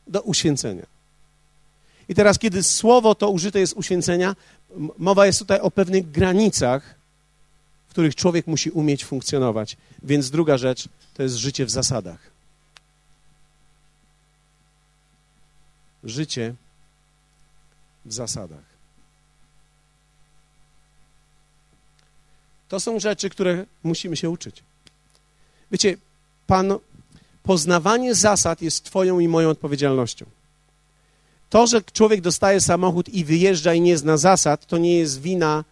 [0.10, 0.86] do uświęcenia.
[2.10, 4.36] I teraz, kiedy słowo to użyte jest uświęcenia,
[4.98, 6.96] mowa jest tutaj o pewnych granicach,
[7.88, 9.78] w których człowiek musi umieć funkcjonować.
[10.04, 12.20] Więc druga rzecz to jest życie w zasadach.
[16.04, 16.56] Życie
[18.06, 18.70] w zasadach.
[22.70, 24.64] To są rzeczy, które musimy się uczyć.
[25.72, 25.98] Wiecie,
[26.48, 26.80] Pan,
[27.50, 30.26] poznawanie zasad jest Twoją i moją odpowiedzialnością.
[31.50, 35.64] To, że człowiek dostaje samochód i wyjeżdża i nie zna zasad, to nie jest wina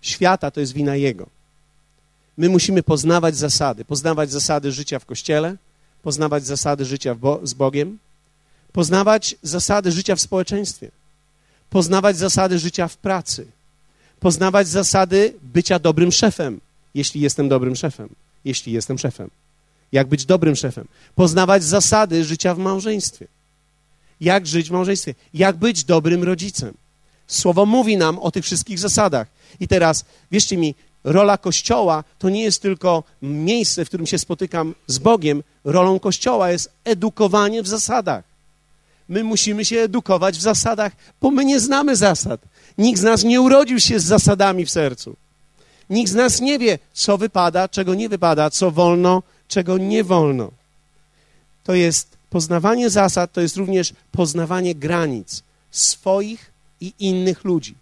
[0.00, 1.26] świata, to jest wina jego.
[2.36, 5.56] My musimy poznawać zasady, poznawać zasady życia w kościele,
[6.02, 7.98] poznawać zasady życia Bo z Bogiem,
[8.72, 10.90] poznawać zasady życia w społeczeństwie,
[11.70, 13.46] poznawać zasady życia w pracy,
[14.20, 16.60] poznawać zasady bycia dobrym szefem,
[16.94, 18.08] jeśli jestem dobrym szefem,
[18.44, 19.30] jeśli jestem szefem.
[19.92, 20.88] Jak być dobrym szefem?
[21.14, 23.26] Poznawać zasady życia w małżeństwie.
[24.20, 25.14] Jak żyć w małżeństwie?
[25.34, 26.74] Jak być dobrym rodzicem?
[27.26, 29.28] Słowo mówi nam o tych wszystkich zasadach.
[29.60, 34.74] I teraz, wierzcie mi, rola Kościoła to nie jest tylko miejsce, w którym się spotykam
[34.86, 35.42] z Bogiem.
[35.64, 38.24] Rolą Kościoła jest edukowanie w zasadach.
[39.08, 42.40] My musimy się edukować w zasadach, bo my nie znamy zasad.
[42.78, 45.16] Nikt z nas nie urodził się z zasadami w sercu.
[45.90, 49.22] Nikt z nas nie wie, co wypada, czego nie wypada, co wolno,
[49.54, 50.50] czego nie wolno.
[51.64, 57.74] To jest poznawanie zasad, to jest również poznawanie granic swoich i innych ludzi.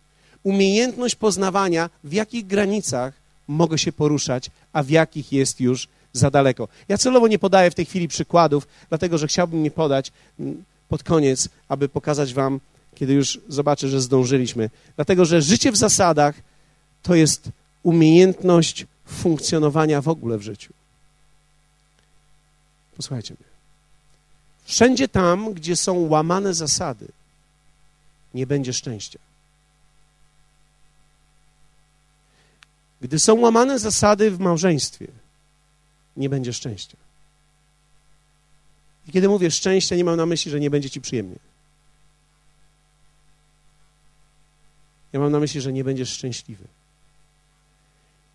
[0.42, 3.14] Umiejętność poznawania, w jakich granicach
[3.48, 6.68] mogę się poruszać, a w jakich jest już za daleko.
[6.88, 11.02] Ja celowo nie podaję w tej chwili przykładów, dlatego że chciałbym je podać mm, pod
[11.02, 12.60] koniec, aby pokazać Wam,
[12.94, 14.70] kiedy już zobaczę, że zdążyliśmy.
[14.96, 16.34] Dlatego, że życie w zasadach
[17.02, 17.48] to jest
[17.82, 20.72] umiejętność funkcjonowania w ogóle w życiu.
[22.96, 23.52] Posłuchajcie mnie.
[24.64, 27.08] Wszędzie tam, gdzie są łamane zasady,
[28.34, 29.18] nie będzie szczęścia.
[33.00, 35.06] Gdy są łamane zasady w małżeństwie,
[36.16, 36.96] nie będzie szczęścia.
[39.08, 41.36] I kiedy mówię szczęście, nie mam na myśli, że nie będzie ci przyjemnie.
[45.12, 46.64] Ja mam na myśli, że nie będziesz szczęśliwy.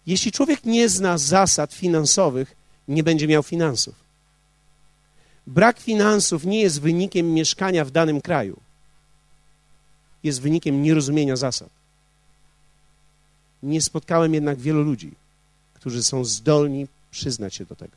[0.08, 2.56] Jeśli człowiek nie zna zasad finansowych,
[2.88, 4.07] nie będzie miał finansów.
[5.47, 8.60] Brak finansów nie jest wynikiem mieszkania w danym kraju.
[10.23, 11.69] Jest wynikiem nierozumienia zasad.
[13.63, 15.12] Nie spotkałem jednak wielu ludzi,
[15.73, 17.95] którzy są zdolni przyznać się do tego.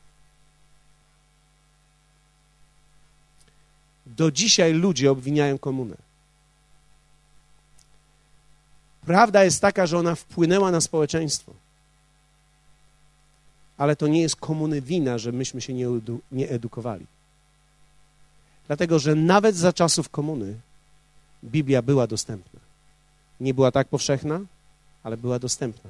[4.05, 5.95] Do dzisiaj ludzie obwiniają komunę.
[9.05, 11.53] Prawda jest taka, że ona wpłynęła na społeczeństwo.
[13.77, 17.05] Ale to nie jest komuny wina, że myśmy się nie, edu nie edukowali.
[18.71, 20.59] Dlatego, że nawet za czasów komuny
[21.43, 22.59] Biblia była dostępna.
[23.39, 24.41] Nie była tak powszechna,
[25.03, 25.89] ale była dostępna.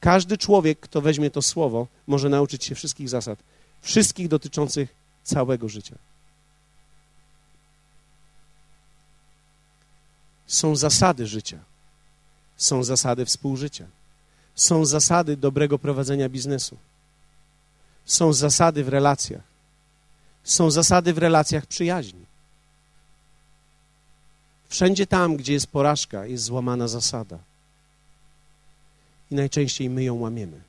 [0.00, 3.38] Każdy człowiek, kto weźmie to słowo, może nauczyć się wszystkich zasad,
[3.80, 4.94] wszystkich dotyczących
[5.24, 5.94] całego życia.
[10.46, 11.58] Są zasady życia,
[12.56, 13.86] są zasady współżycia,
[14.54, 16.76] są zasady dobrego prowadzenia biznesu,
[18.04, 19.47] są zasady w relacjach,
[20.44, 22.26] są zasady w relacjach przyjaźni.
[24.68, 27.38] Wszędzie tam, gdzie jest porażka, jest złamana zasada.
[29.30, 30.60] I najczęściej my ją łamiemy.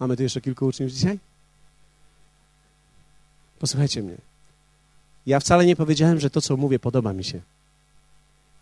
[0.00, 1.18] Mamy tu jeszcze kilku uczniów dzisiaj?
[3.58, 4.16] Posłuchajcie mnie.
[5.26, 7.40] Ja wcale nie powiedziałem, że to, co mówię, podoba mi się.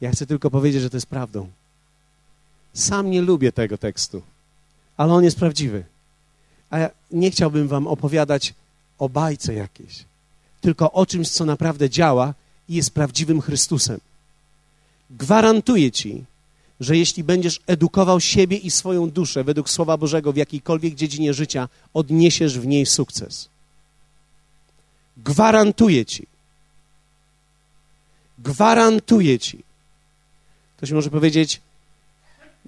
[0.00, 1.48] Ja chcę tylko powiedzieć, że to jest prawdą.
[2.74, 4.22] Sam nie lubię tego tekstu,
[4.96, 5.84] ale on jest prawdziwy.
[6.72, 6.76] A
[7.10, 8.54] nie chciałbym wam opowiadać
[8.98, 10.04] o bajce jakiejś,
[10.60, 12.34] tylko o czymś, co naprawdę działa
[12.68, 14.00] i jest prawdziwym Chrystusem.
[15.10, 16.24] Gwarantuję ci,
[16.80, 21.68] że jeśli będziesz edukował siebie i swoją duszę według Słowa Bożego w jakiejkolwiek dziedzinie życia,
[21.94, 23.48] odniesiesz w niej sukces.
[25.16, 26.26] Gwarantuję ci.
[28.38, 29.58] Gwarantuję ci.
[30.76, 31.60] Ktoś może powiedzieć,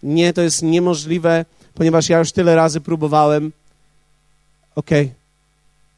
[0.03, 3.53] nie, to jest niemożliwe, ponieważ ja już tyle razy próbowałem.
[4.75, 5.15] Okej, okay.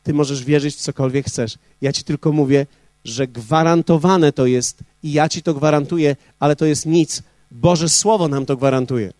[0.02, 1.58] Ty możesz wierzyć w cokolwiek chcesz.
[1.80, 2.66] Ja ci tylko mówię,
[3.04, 7.22] że gwarantowane to jest i ja ci to gwarantuję, ale to jest nic.
[7.50, 9.12] Boże Słowo nam to gwarantuje.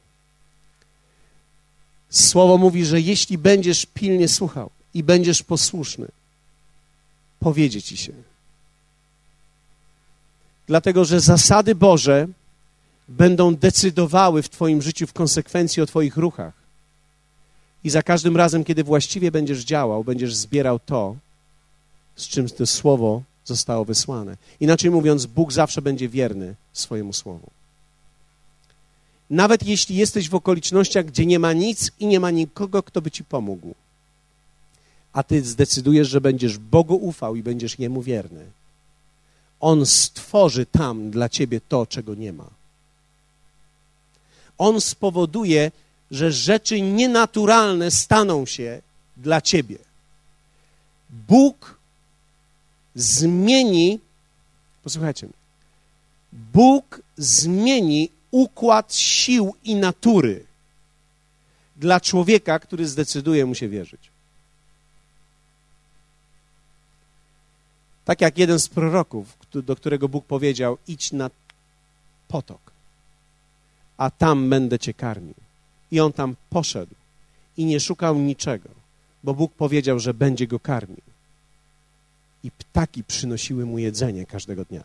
[2.10, 6.08] Słowo mówi, że jeśli będziesz pilnie słuchał i będziesz posłuszny,
[7.40, 8.12] powiedzie ci się.
[10.66, 12.28] Dlatego, że zasady Boże
[13.08, 16.65] będą decydowały w Twoim życiu w konsekwencji o Twoich ruchach.
[17.86, 21.16] I za każdym razem, kiedy właściwie będziesz działał, będziesz zbierał to,
[22.16, 24.36] z czym to słowo zostało wysłane.
[24.60, 27.50] Inaczej mówiąc, Bóg zawsze będzie wierny swojemu słowu.
[29.30, 33.10] Nawet jeśli jesteś w okolicznościach, gdzie nie ma nic i nie ma nikogo, kto by
[33.10, 33.74] ci pomógł,
[35.12, 38.44] a ty zdecydujesz, że będziesz Bogu ufał i będziesz Jemu wierny,
[39.60, 42.50] On stworzy tam dla ciebie to, czego nie ma.
[44.58, 45.70] On spowoduje,
[46.10, 48.82] że rzeczy nienaturalne staną się
[49.16, 49.78] dla ciebie.
[51.10, 51.78] Bóg
[52.94, 54.00] zmieni,
[54.82, 55.28] posłuchajcie,
[56.32, 60.44] Bóg zmieni układ sił i natury
[61.76, 64.00] dla człowieka, który zdecyduje mu się wierzyć.
[68.04, 71.30] Tak jak jeden z proroków, do którego Bóg powiedział: idź na
[72.28, 72.60] potok,
[73.96, 75.45] a tam będę cię karmił.
[75.96, 76.94] I on tam poszedł
[77.56, 78.68] i nie szukał niczego,
[79.24, 81.00] bo Bóg powiedział, że będzie go karmił.
[82.44, 84.84] I ptaki przynosiły mu jedzenie każdego dnia.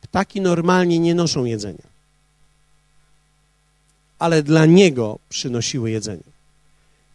[0.00, 1.90] Ptaki normalnie nie noszą jedzenia
[4.20, 6.30] ale dla niego przynosiły jedzenie.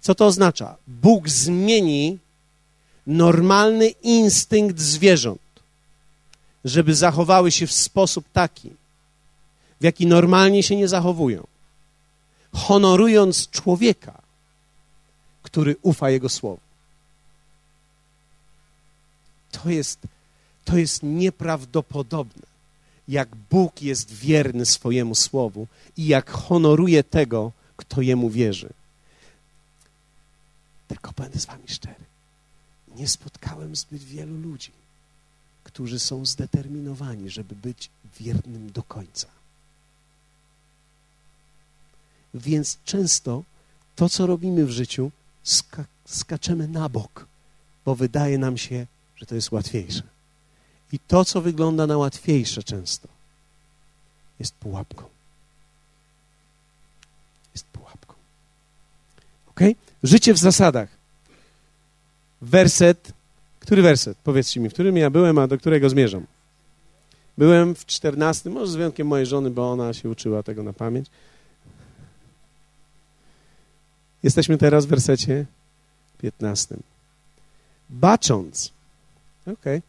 [0.02, 0.76] Co to oznacza?
[0.88, 2.20] Bóg zmieni
[3.08, 5.42] normalny instynkt zwierząt,
[6.66, 8.70] żeby zachowały się w sposób taki,
[9.82, 11.48] w jaki normalnie się nie zachowują,
[12.56, 14.22] honorując człowieka,
[15.44, 16.60] który ufa Jego słowu.
[19.52, 20.00] To jest,
[20.66, 22.56] to jest nieprawdopodobne
[23.08, 28.70] jak Bóg jest wierny swojemu słowu i jak honoruje tego, kto jemu wierzy.
[30.88, 32.06] Tylko będę z wami szczery.
[32.96, 34.72] Nie spotkałem zbyt wielu ludzi,
[35.64, 37.90] którzy są zdeterminowani, żeby być
[38.20, 39.28] wiernym do końca.
[42.36, 43.44] Więc często
[43.96, 45.12] to, co robimy w życiu,
[45.44, 47.28] ska skaczemy na bok,
[47.86, 50.04] bo wydaje nam się, że to jest łatwiejsze.
[50.92, 53.08] I to, co wygląda na łatwiejsze często,
[54.40, 55.04] jest pułapką.
[57.54, 58.14] Jest pułapką.
[59.50, 59.60] Ok?
[60.04, 60.90] Życie w zasadach.
[62.42, 63.14] Werset.
[63.60, 64.18] Który werset?
[64.24, 66.26] Powiedzcie mi, w którym ja byłem, a do którego zmierzam?
[67.38, 71.08] Byłem w czternastym, może z wyjątkiem mojej żony, bo ona się uczyła tego na pamięć.
[74.26, 75.46] Jesteśmy teraz w wersecie
[76.18, 76.84] piętnastym.
[77.90, 78.72] Bacząc.
[79.42, 79.54] Okej.
[79.54, 79.82] Okay.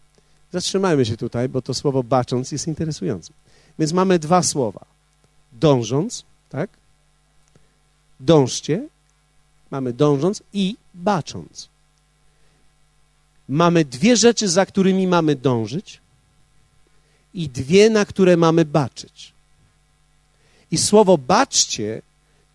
[0.52, 3.32] Zatrzymajmy się tutaj, bo to słowo bacząc jest interesujące.
[3.78, 4.84] Więc mamy dwa słowa.
[5.52, 6.70] Dążąc, tak?
[8.20, 8.88] Dążcie,
[9.70, 11.68] mamy dążąc i bacząc.
[13.48, 16.00] Mamy dwie rzeczy, za którymi mamy dążyć
[17.34, 19.32] i dwie, na które mamy baczyć.
[20.70, 22.02] I słowo baczcie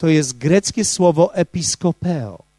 [0.01, 2.51] to jest greckie słowo episkopeo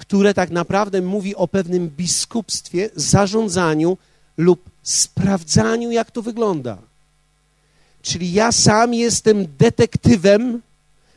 [0.00, 3.98] które tak naprawdę mówi o pewnym biskupstwie, zarządzaniu
[4.36, 6.78] lub sprawdzaniu, jak to wygląda.
[8.02, 10.60] Czyli ja sam jestem detektywem,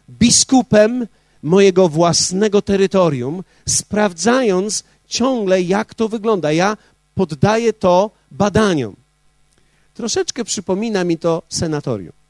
[0.10, 1.08] biskupem
[1.44, 6.52] mojego własnego terytorium, sprawdzając ciągle, jak to wygląda.
[6.52, 6.78] Ja
[7.16, 8.96] poddaję to badaniom.
[9.94, 12.23] Troszeczkę przypomina mi to senatorium.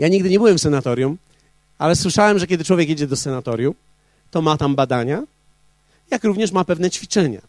[0.00, 1.18] Ja nigdy nie byłem w senatorium,
[1.78, 3.74] ale słyszałem, że kiedy człowiek jedzie do senatorium,
[4.30, 5.22] to ma tam badania,
[6.10, 7.40] jak również ma pewne ćwiczenia.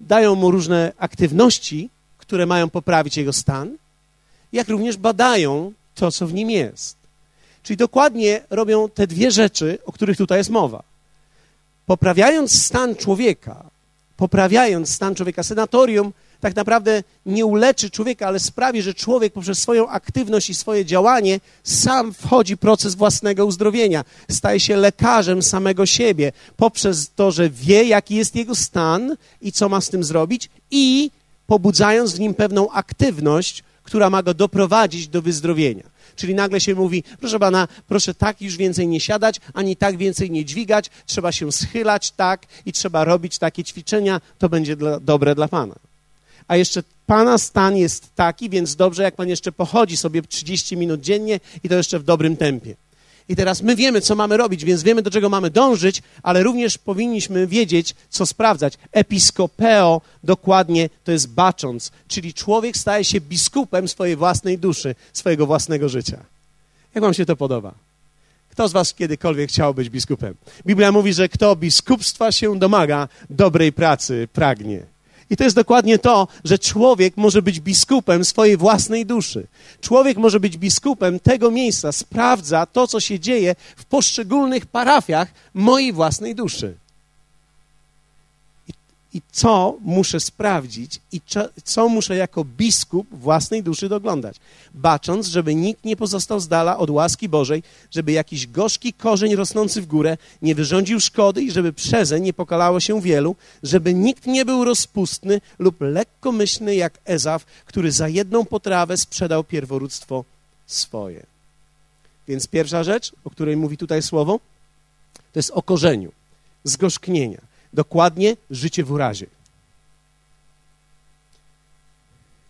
[0.00, 3.76] Dają mu różne aktywności, które mają poprawić jego stan,
[4.52, 6.96] jak również badają to, co w nim jest.
[7.62, 10.82] Czyli dokładnie robią te dwie rzeczy, o których tutaj jest mowa.
[11.86, 13.64] Poprawiając stan człowieka,
[14.16, 19.88] poprawiając stan człowieka, senatorium tak naprawdę nie uleczy człowieka, ale sprawi, że człowiek poprzez swoją
[19.88, 24.04] aktywność i swoje działanie sam wchodzi w proces własnego uzdrowienia.
[24.30, 29.68] Staje się lekarzem samego siebie poprzez to, że wie, jaki jest jego stan i co
[29.68, 31.10] ma z tym zrobić i
[31.46, 35.90] pobudzając w nim pewną aktywność, która ma go doprowadzić do wyzdrowienia.
[36.16, 40.30] Czyli nagle się mówi, proszę pana, proszę tak już więcej nie siadać, ani tak więcej
[40.30, 45.34] nie dźwigać, trzeba się schylać tak i trzeba robić takie ćwiczenia, to będzie dla, dobre
[45.34, 45.89] dla pana
[46.50, 51.00] a jeszcze Pana stan jest taki, więc dobrze, jak Pan jeszcze pochodzi sobie 30 minut
[51.00, 52.74] dziennie i to jeszcze w dobrym tempie.
[53.28, 56.78] I teraz my wiemy, co mamy robić, więc wiemy, do czego mamy dążyć, ale również
[56.78, 58.78] powinniśmy wiedzieć, co sprawdzać.
[58.92, 65.88] Episkopeo dokładnie to jest bacząc, czyli człowiek staje się biskupem swojej własnej duszy, swojego własnego
[65.88, 66.18] życia.
[66.94, 67.74] Jak wam się to podoba?
[68.50, 70.34] Kto z was kiedykolwiek chciał być biskupem?
[70.66, 74.82] Biblia mówi, że kto biskupstwa się domaga, dobrej pracy pragnie.
[75.30, 79.46] I to jest dokładnie to, że człowiek może być biskupem swojej własnej duszy.
[79.80, 85.92] Człowiek może być biskupem tego miejsca, sprawdza to, co się dzieje w poszczególnych parafiach mojej
[85.92, 86.74] własnej duszy
[89.14, 94.36] i co muszę sprawdzić i co, co, muszę jako biskup własnej duszy doglądać.
[94.74, 99.82] Bacząc, żeby nikt nie pozostał z dala od łaski Bożej, żeby jakiś gorzki korzeń rosnący
[99.82, 104.44] w górę nie wyrządził szkody i żeby przeze nie pokalało się wielu, żeby nikt nie
[104.44, 110.24] był rozpustny lub lekkomyślny jak Ezaf, który za jedną potrawę sprzedał pierworództwo
[110.66, 111.26] swoje.
[112.28, 114.40] Więc pierwsza rzecz, o której mówi tutaj słowo,
[115.32, 116.12] to jest o korzeniu,
[116.64, 119.26] zgorzknienia Dokładnie życie w urazie.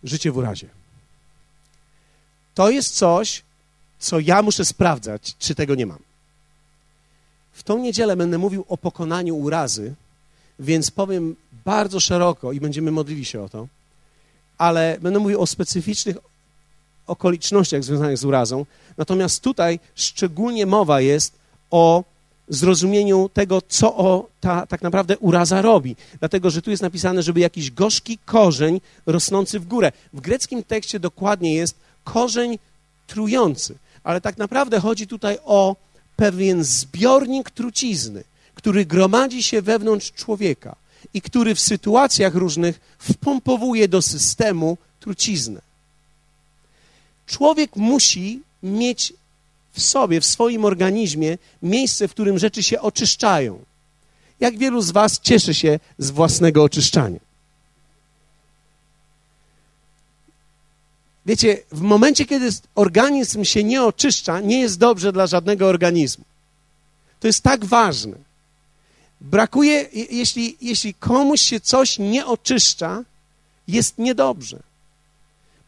[0.04, 0.68] Życie w urazie.
[2.54, 3.42] To jest coś,
[3.98, 5.98] co ja muszę sprawdzać, czy tego nie mam.
[7.52, 9.94] W tą niedzielę będę mówił o pokonaniu urazy,
[10.58, 13.68] więc powiem bardzo szeroko i będziemy modlili się o to,
[14.58, 16.16] ale będę mówił o specyficznych
[17.06, 18.66] okolicznościach związanych z urazą.
[18.96, 21.38] Natomiast tutaj szczególnie mowa jest
[21.70, 22.04] o
[22.50, 25.96] zrozumieniu tego, co o ta tak naprawdę uraza robi.
[26.18, 29.92] Dlatego, że tu jest napisane, żeby jakiś gorzki korzeń rosnący w górę.
[30.12, 32.58] W greckim tekście dokładnie jest korzeń
[33.06, 33.74] trujący,
[34.04, 35.76] ale tak naprawdę chodzi tutaj o
[36.16, 38.24] pewien zbiornik trucizny,
[38.54, 40.76] który gromadzi się wewnątrz człowieka
[41.14, 45.60] i który w sytuacjach różnych wpompowuje do systemu truciznę.
[47.26, 49.12] Człowiek musi mieć
[49.72, 53.64] w sobie, w swoim organizmie miejsce, w którym rzeczy się oczyszczają.
[54.40, 57.20] Jak wielu z Was cieszy się z własnego oczyszczania?
[61.26, 66.24] Wiecie, w momencie, kiedy organizm się nie oczyszcza, nie jest dobrze dla żadnego organizmu.
[67.20, 68.16] To jest tak ważne.
[69.20, 73.04] Brakuje, jeśli, jeśli komuś się coś nie oczyszcza,
[73.68, 74.58] jest niedobrze.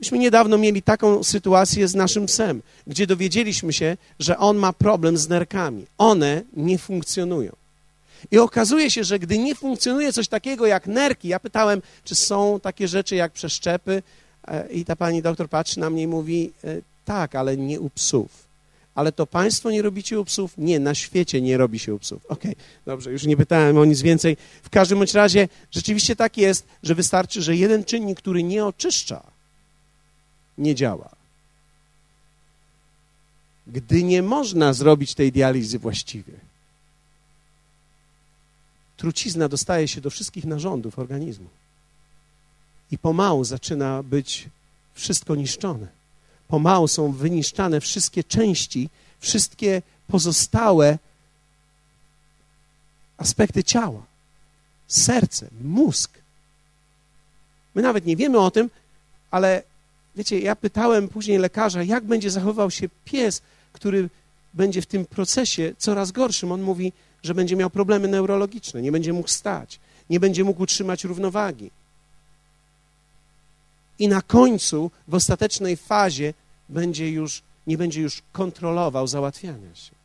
[0.03, 5.17] Myśmy niedawno mieli taką sytuację z naszym psem, gdzie dowiedzieliśmy się, że on ma problem
[5.17, 5.87] z nerkami.
[5.99, 7.53] One nie funkcjonują.
[8.31, 12.61] I okazuje się, że gdy nie funkcjonuje coś takiego jak nerki, ja pytałem, czy są
[12.63, 14.03] takie rzeczy jak przeszczepy,
[14.49, 17.91] e, i ta pani doktor patrzy na mnie i mówi, e, tak, ale nie u
[17.91, 18.29] psów.
[18.95, 20.53] Ale to państwo nie robicie u psów?
[20.59, 22.27] Nie, na świecie nie robi się u psów.
[22.29, 24.37] Okej, okay, dobrze, już nie pytałem o nic więcej.
[24.63, 29.32] W każdym bądź razie rzeczywiście tak jest, że wystarczy, że jeden czynnik, który nie oczyszcza,
[30.59, 31.09] nie działa.
[33.67, 36.33] Gdy nie można zrobić tej dializy właściwie,
[38.97, 41.49] trucizna dostaje się do wszystkich narządów organizmu.
[42.91, 44.49] I pomału zaczyna być
[44.95, 45.87] wszystko niszczone.
[46.49, 48.89] Pomału są wyniszczane wszystkie części,
[49.21, 50.99] wszystkie pozostałe
[53.17, 54.03] aspekty ciała.
[54.89, 56.11] Serce, mózg.
[57.75, 58.71] My nawet nie wiemy o tym,
[59.31, 59.63] ale
[60.17, 63.43] Wiecie, ja pytałem później lekarza, jak będzie zachował się pies,
[63.73, 64.09] który
[64.55, 66.53] będzie w tym procesie coraz gorszym.
[66.53, 66.93] On mówi,
[67.23, 71.71] że będzie miał problemy neurologiczne, nie będzie mógł stać, nie będzie mógł utrzymać równowagi.
[73.99, 76.35] I na końcu, w ostatecznej fazie,
[76.69, 80.02] będzie już, nie będzie już kontrolował załatwiania się.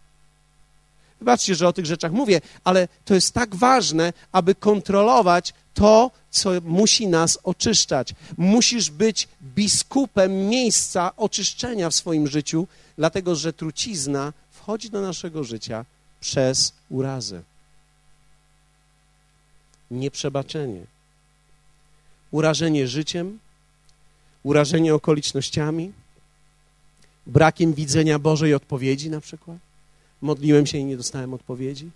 [1.20, 6.49] Wybaczcie, że o tych rzeczach mówię, ale to jest tak ważne, aby kontrolować to, co
[6.61, 8.13] musi nas oczyszczać.
[8.38, 15.86] Musisz być biskupem miejsca oczyszczenia w swoim życiu, dlatego że trucizna wchodzi do naszego życia
[16.20, 17.41] przez urazę.
[19.91, 20.86] Nieprzebaczenie.
[22.32, 23.39] Urażenie życiem,
[24.43, 25.93] urażenie okolicznościami,
[27.28, 29.66] brakiem widzenia Bożej odpowiedzi na przykład.
[30.22, 31.89] Modliłem się i nie dostałem odpowiedzi.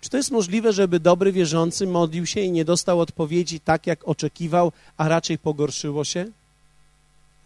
[0.00, 4.08] Czy to jest możliwe, żeby dobry wierzący modlił się i nie dostał odpowiedzi tak, jak
[4.08, 6.26] oczekiwał, a raczej pogorszyło się?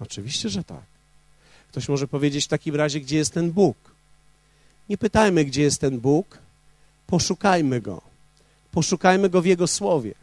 [0.01, 0.83] Oczywiście, że tak.
[1.69, 3.77] Ktoś może powiedzieć w takim razie, gdzie jest ten Bóg.
[4.89, 6.39] Nie pytajmy, gdzie jest ten Bóg,
[7.07, 8.01] poszukajmy Go.
[8.73, 10.15] Poszukajmy Go w Jego Słowie.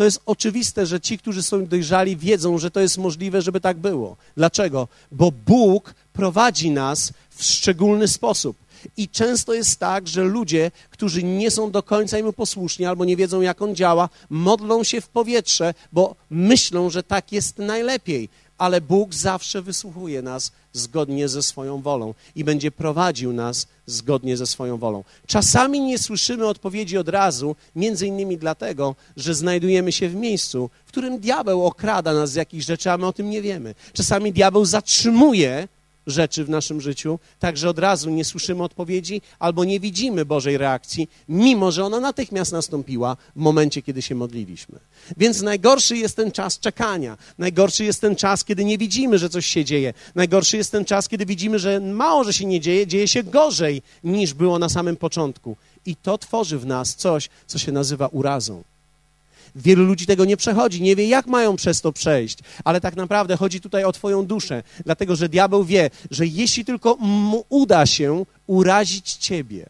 [0.00, 3.76] To jest oczywiste, że ci, którzy są dojrzali, wiedzą, że to jest możliwe, żeby tak
[3.76, 4.16] było.
[4.36, 4.88] Dlaczego?
[5.12, 8.56] Bo Bóg prowadzi nas w szczególny sposób.
[8.96, 13.16] I często jest tak, że ludzie, którzy nie są do końca mu posłuszni albo nie
[13.16, 18.28] wiedzą, jak on działa, modlą się w powietrze, bo myślą, że tak jest najlepiej.
[18.60, 24.46] Ale Bóg zawsze wysłuchuje nas zgodnie ze swoją wolą i będzie prowadził nas zgodnie ze
[24.46, 25.04] swoją wolą.
[25.26, 30.88] Czasami nie słyszymy odpowiedzi od razu, między innymi dlatego, że znajdujemy się w miejscu, w
[30.88, 33.74] którym diabeł okrada nas z jakichś rzeczy, a my o tym nie wiemy.
[33.92, 35.68] Czasami diabeł zatrzymuje
[36.06, 40.58] rzeczy w naszym życiu, tak że od razu nie słyszymy odpowiedzi albo nie widzimy Bożej
[40.58, 44.78] reakcji, mimo że ona natychmiast nastąpiła w momencie, kiedy się modliliśmy.
[45.16, 49.46] Więc najgorszy jest ten czas czekania, najgorszy jest ten czas, kiedy nie widzimy, że coś
[49.46, 53.08] się dzieje, najgorszy jest ten czas, kiedy widzimy, że mało, że się nie dzieje, dzieje
[53.08, 55.56] się gorzej niż było na samym początku.
[55.86, 58.62] I to tworzy w nas coś, co się nazywa urazą.
[59.56, 63.36] Wielu ludzi tego nie przechodzi, nie wie, jak mają przez to przejść, ale tak naprawdę
[63.36, 68.24] chodzi tutaj o Twoją duszę, dlatego że diabeł wie, że jeśli tylko mu uda się
[68.46, 69.66] urazić Ciebie,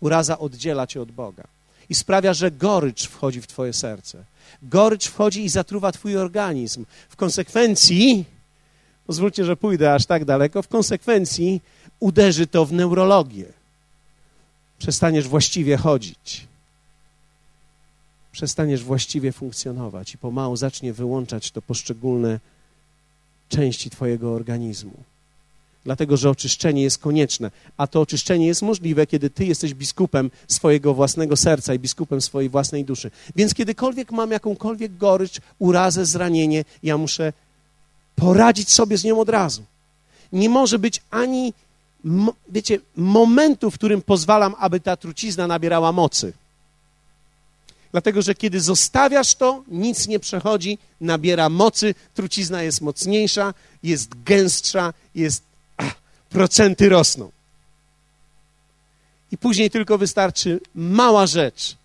[0.00, 1.44] uraza oddziela Cię od Boga
[1.90, 4.24] i sprawia, że gorycz wchodzi w Twoje serce.
[4.62, 6.84] Gorycz wchodzi i zatruwa Twój organizm.
[7.08, 8.24] W konsekwencji,
[9.06, 11.60] pozwólcie, że pójdę aż tak daleko, w konsekwencji
[12.00, 13.44] uderzy to w neurologię.
[14.78, 16.49] Przestaniesz właściwie chodzić
[18.32, 22.40] przestaniesz właściwie funkcjonować i pomału zacznie wyłączać to poszczególne
[23.48, 24.92] części Twojego organizmu.
[25.84, 30.94] Dlatego, że oczyszczenie jest konieczne, a to oczyszczenie jest możliwe, kiedy Ty jesteś biskupem swojego
[30.94, 33.10] własnego serca i biskupem swojej własnej duszy.
[33.36, 37.32] Więc kiedykolwiek mam jakąkolwiek gorycz, urazę, zranienie, ja muszę
[38.16, 39.62] poradzić sobie z nią od razu.
[40.32, 41.52] Nie może być ani,
[42.48, 46.32] wiecie, momentu, w którym pozwalam, aby ta trucizna nabierała mocy.
[47.92, 54.92] Dlatego, że kiedy zostawiasz to, nic nie przechodzi, nabiera mocy, trucizna jest mocniejsza, jest gęstsza,
[55.14, 55.42] jest.
[55.76, 55.94] Ach,
[56.28, 57.30] procenty rosną.
[59.32, 61.76] I później tylko wystarczy mała rzecz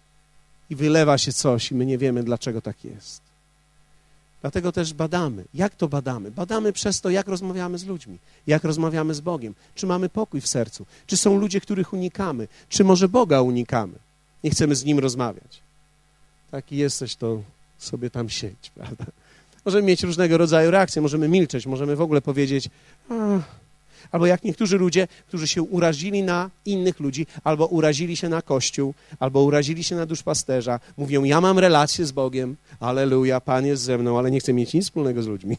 [0.69, 3.21] i wylewa się coś, i my nie wiemy, dlaczego tak jest.
[4.41, 5.45] Dlatego też badamy.
[5.53, 6.31] Jak to badamy?
[6.31, 10.47] Badamy przez to, jak rozmawiamy z ludźmi, jak rozmawiamy z Bogiem, czy mamy pokój w
[10.47, 13.93] sercu, czy są ludzie, których unikamy, czy może Boga unikamy,
[14.43, 15.64] nie chcemy z Nim rozmawiać
[16.55, 17.41] taki jesteś, to
[17.77, 19.05] sobie tam siedź, prawda?
[19.65, 22.69] Możemy mieć różnego rodzaju reakcje, możemy milczeć, możemy w ogóle powiedzieć,
[24.11, 28.93] albo jak niektórzy ludzie, którzy się urazili na innych ludzi, albo urazili się na Kościół,
[29.19, 33.97] albo urazili się na duszpasterza, mówią, ja mam relację z Bogiem, aleluja, Pan jest ze
[33.97, 35.57] mną, ale nie chcę mieć nic wspólnego z ludźmi.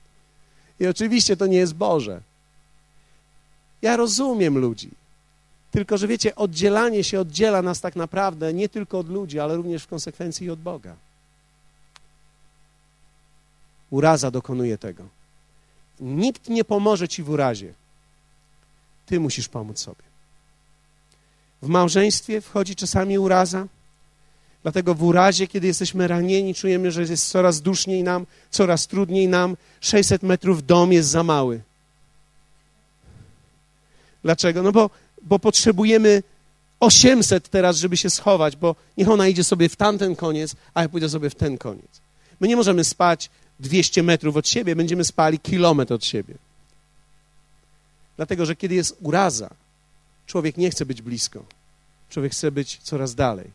[0.80, 2.20] I oczywiście to nie jest Boże.
[3.82, 4.90] Ja rozumiem ludzi.
[5.70, 9.84] Tylko, że wiecie, oddzielanie się oddziela nas tak naprawdę nie tylko od ludzi, ale również
[9.84, 10.96] w konsekwencji od Boga.
[13.90, 15.04] Uraza dokonuje tego.
[16.00, 17.74] Nikt nie pomoże ci w urazie.
[19.06, 20.02] Ty musisz pomóc sobie.
[21.62, 23.66] W małżeństwie wchodzi czasami uraza,
[24.62, 29.56] dlatego w urazie, kiedy jesteśmy ranieni, czujemy, że jest coraz duszniej nam, coraz trudniej nam.
[29.80, 31.60] 600 metrów dom jest za mały.
[34.22, 34.62] Dlaczego?
[34.62, 34.90] No bo
[35.22, 36.22] bo potrzebujemy
[36.80, 40.88] 800 teraz, żeby się schować, bo niech ona idzie sobie w tamten koniec, a ja
[40.88, 42.00] pójdę sobie w ten koniec.
[42.40, 46.34] My nie możemy spać 200 metrów od siebie, będziemy spali kilometr od siebie.
[48.16, 49.50] Dlatego, że kiedy jest uraza,
[50.26, 51.44] człowiek nie chce być blisko.
[52.10, 53.50] Człowiek chce być coraz dalej.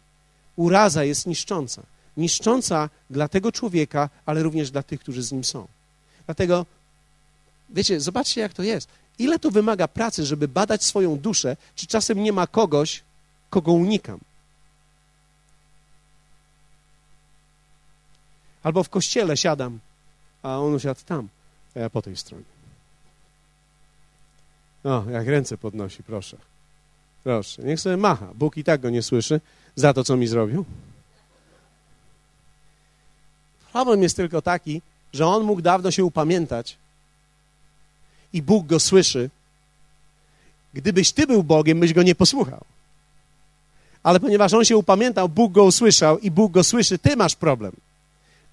[0.56, 1.84] Uraza jest niszcząca.
[2.18, 5.68] Niszcząca dla tego człowieka, ale również dla tych, którzy z nim są.
[6.26, 6.66] Dlatego,
[7.70, 8.88] wiecie, zobaczcie, jak to jest.
[9.20, 13.04] Ile to wymaga pracy, żeby badać swoją duszę, czy czasem nie ma kogoś,
[13.50, 14.20] kogo unikam.
[18.64, 19.80] Albo w kościele siadam,
[20.44, 21.30] a on siadł tam,
[21.76, 22.44] a ja po tej stronie.
[24.84, 26.38] O, jak ręce podnosi, proszę.
[27.24, 28.28] Proszę, niech sobie macha.
[28.34, 29.42] Bóg i tak go nie słyszy
[29.76, 30.66] za to, co mi zrobił.
[33.72, 34.82] Problem jest tylko taki,
[35.14, 36.78] że on mógł dawno się upamiętać,
[38.36, 39.30] i Bóg go słyszy,
[40.74, 42.62] gdybyś ty był Bogiem, byś go nie posłuchał.
[44.04, 47.72] Ale ponieważ on się upamiętał, Bóg go usłyszał i Bóg go słyszy, ty masz problem.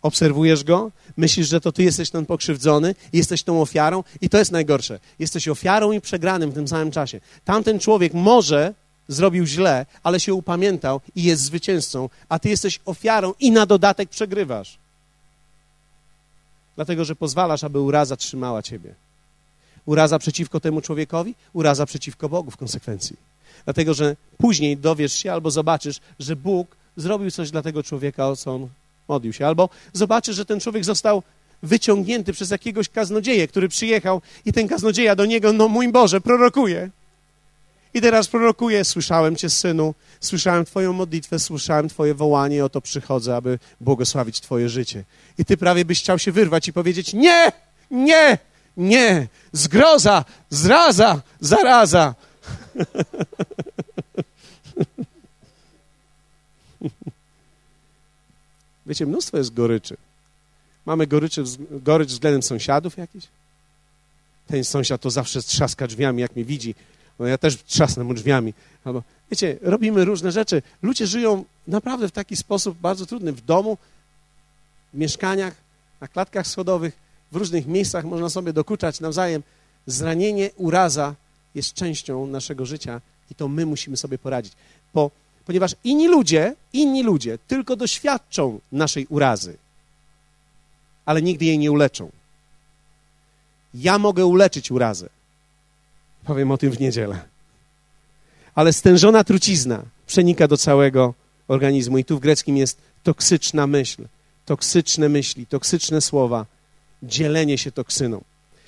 [0.02, 4.52] Obserwujesz go, myślisz, że to ty jesteś ten pokrzywdzony, jesteś tą ofiarą i to jest
[4.52, 5.00] najgorsze.
[5.18, 7.20] Jesteś ofiarą i przegranym w tym samym czasie.
[7.44, 8.74] Tamten człowiek może
[9.08, 14.08] zrobił źle, ale się upamiętał i jest zwycięzcą, a ty jesteś ofiarą i na dodatek
[14.08, 14.78] przegrywasz.
[16.76, 18.94] Dlatego, że pozwalasz, aby uraza trzymała ciebie.
[19.86, 23.16] Uraza przeciwko temu człowiekowi, uraza przeciwko Bogu w konsekwencji.
[23.64, 28.36] Dlatego, że później dowiesz się albo zobaczysz, że Bóg zrobił coś dla tego człowieka, o
[28.36, 28.68] co on
[29.08, 29.46] modlił się.
[29.46, 31.22] Albo zobaczysz, że ten człowiek został
[31.62, 36.90] wyciągnięty przez jakiegoś kaznodzieję, który przyjechał i ten kaznodzieja do niego, no mój Boże, prorokuje.
[37.94, 43.58] I teraz prorokuję, słyszałem Cię, Synu, słyszałem Twoją modlitwę, słyszałem Twoje wołanie, oto przychodzę, aby
[43.80, 45.04] błogosławić Twoje życie.
[45.38, 47.52] I Ty prawie byś chciał się wyrwać i powiedzieć, nie,
[47.90, 48.38] Nie,
[48.76, 52.14] nie, zgroza, zraza, zaraza.
[58.86, 59.96] Wiecie, mnóstwo jest goryczy.
[60.86, 63.28] Mamy goryczy, gorycz względem sąsiadów jakiś?
[64.46, 66.74] Ten sąsiad to zawsze trzaska drzwiami, jak mnie widzi.
[67.18, 68.54] No ja też trzasnę mu drzwiami.
[68.84, 70.62] Albo, wiecie, robimy różne rzeczy.
[70.82, 73.32] Ludzie żyją naprawdę w taki sposób bardzo trudny.
[73.32, 73.78] W domu,
[74.94, 75.54] w mieszkaniach,
[76.00, 76.96] na klatkach schodowych,
[77.32, 79.42] w różnych miejscach można sobie dokuczać nawzajem.
[79.86, 81.14] Zranienie, uraza
[81.54, 84.52] jest częścią naszego życia i to my musimy sobie poradzić.
[84.94, 85.10] Bo,
[85.46, 89.56] ponieważ inni ludzie, inni ludzie tylko doświadczą naszej urazy,
[91.04, 92.10] ale nigdy jej nie uleczą.
[93.74, 95.08] Ja mogę uleczyć urazę.
[96.24, 97.18] Powiem o tym w niedzielę.
[98.54, 101.14] Ale stężona trucizna przenika do całego
[101.48, 104.04] organizmu i tu w greckim jest toksyczna myśl,
[104.46, 106.46] toksyczne myśli, toksyczne słowa,
[107.02, 108.24] dzielenie się toksyną.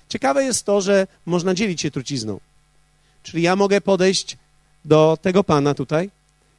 [0.09, 2.41] Ciekawe jest to, że można dzielić się trucizną.
[3.23, 4.37] Czyli ja mogę podejść
[4.85, 6.11] do tego pana tutaj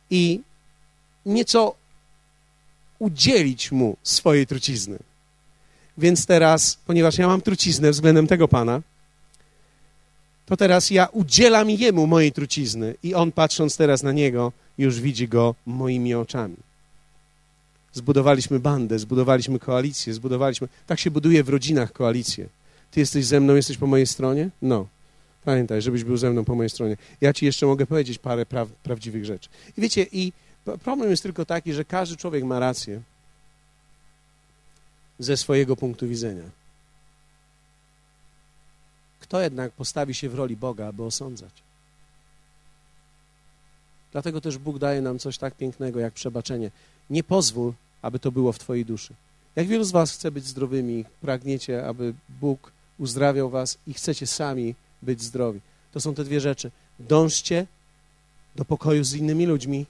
[0.09, 0.41] i
[1.25, 1.75] nieco
[2.99, 4.99] udzielić mu swojej trucizny.
[5.97, 8.81] Więc teraz, ponieważ ja mam truciznę względem tego pana,
[10.45, 15.27] to teraz ja udzielam jemu mojej trucizny i on patrząc teraz na niego, już widzi
[15.27, 16.64] go moimi oczami.
[17.95, 20.67] Zbudowaliśmy bandę, zbudowaliśmy koalicję, zbudowaliśmy.
[20.87, 22.49] Tak się buduje w rodzinach koalicję.
[22.91, 24.49] Ty jesteś ze mną, jesteś po mojej stronie?
[24.61, 24.87] No.
[25.45, 26.97] Pamiętaj, żebyś był ze mną po mojej stronie.
[27.21, 29.49] Ja ci jeszcze mogę powiedzieć parę pra prawdziwych rzeczy.
[29.77, 30.33] I wiecie, i
[30.83, 33.01] problem jest tylko taki, że każdy człowiek ma rację
[35.19, 36.43] ze swojego punktu widzenia.
[39.19, 41.63] Kto jednak postawi się w roli Boga, aby osądzać?
[44.11, 46.71] Dlatego też Bóg daje nam coś tak pięknego jak przebaczenie.
[47.09, 47.73] Nie pozwól,
[48.05, 49.13] aby to było w Twojej duszy.
[49.55, 54.75] Jak wielu z Was chce być zdrowymi, pragniecie, aby Bóg uzdrawiał Was i chcecie sami
[55.01, 55.59] być zdrowi.
[55.91, 56.71] To są te dwie rzeczy.
[56.99, 57.67] Dążcie
[58.55, 59.85] do pokoju z innymi ludźmi,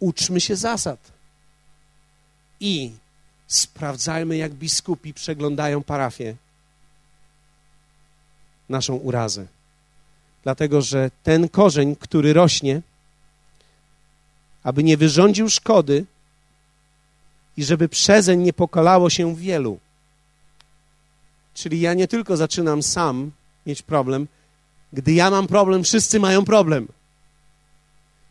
[0.00, 1.12] uczmy się zasad
[2.60, 2.92] i
[3.46, 6.36] sprawdzajmy, jak biskupi przeglądają parafię,
[8.68, 9.46] naszą urazę.
[10.42, 12.82] Dlatego, że ten korzeń, który rośnie,
[14.62, 16.06] aby nie wyrządził szkody
[17.56, 19.78] i żeby przezeń nie pokalało się wielu.
[21.54, 23.30] Czyli ja nie tylko zaczynam sam
[23.66, 24.28] mieć problem,
[24.92, 26.88] gdy ja mam problem, wszyscy mają problem.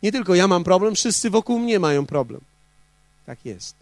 [0.02, 2.40] Nie tylko ja mam problem, wszyscy wokół mnie mają problem.
[3.26, 3.76] Tak jest.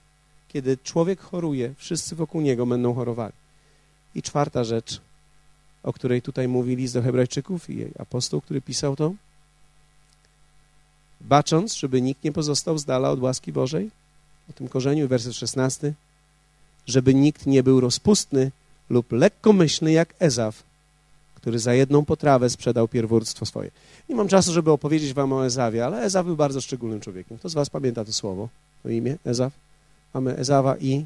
[0.48, 3.32] Kiedy człowiek choruje, wszyscy wokół niego będą chorowali.
[4.14, 5.00] I czwarta rzecz,
[5.82, 9.12] o której tutaj mówi list do Hebrajczyków i apostoł, który pisał to,
[11.20, 13.90] bacząc, żeby nikt nie pozostał z dala od łaski Bożej,
[14.50, 15.92] o tym korzeniu, werset 16,
[16.86, 18.50] żeby nikt nie był rozpustny
[18.90, 20.62] lub lekkomyślny jak Ezaf,
[21.34, 23.70] który za jedną potrawę sprzedał pierwórstwo swoje.
[24.08, 27.38] Nie mam czasu, żeby opowiedzieć wam o Ezawie, ale Ezaf był bardzo szczególnym człowiekiem.
[27.38, 28.48] Kto z was pamięta to słowo,
[28.82, 29.52] to imię Ezaf?
[30.14, 31.04] Mamy Ezawa i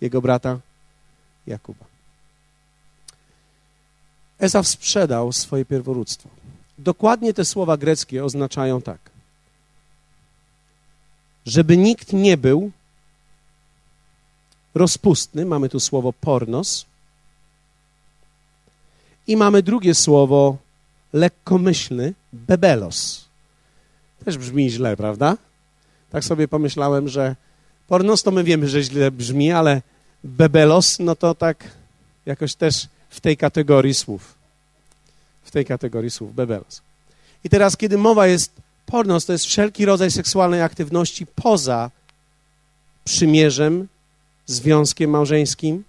[0.00, 0.58] jego brata
[1.46, 1.84] Jakuba.
[4.38, 6.28] Ezaf sprzedał swoje pierworództwo.
[6.78, 9.15] Dokładnie te słowa greckie oznaczają tak.
[11.46, 12.70] Żeby nikt nie był
[14.74, 16.86] rozpustny, mamy tu słowo pornos,
[19.26, 20.56] i mamy drugie słowo
[21.12, 23.24] lekkomyślny, bebelos.
[24.24, 25.36] Też brzmi źle, prawda?
[26.10, 27.36] Tak sobie pomyślałem, że
[27.88, 29.82] pornos to my wiemy, że źle brzmi, ale
[30.24, 31.70] bebelos, no to tak
[32.26, 34.34] jakoś też w tej kategorii słów.
[35.44, 36.82] W tej kategorii słów, bebelos.
[37.44, 38.52] I teraz, kiedy mowa jest
[38.86, 41.90] pornos, to jest wszelki rodzaj seksualnej aktywności poza
[43.04, 43.88] przymierzem,
[44.46, 45.84] związkiem małżeńskim,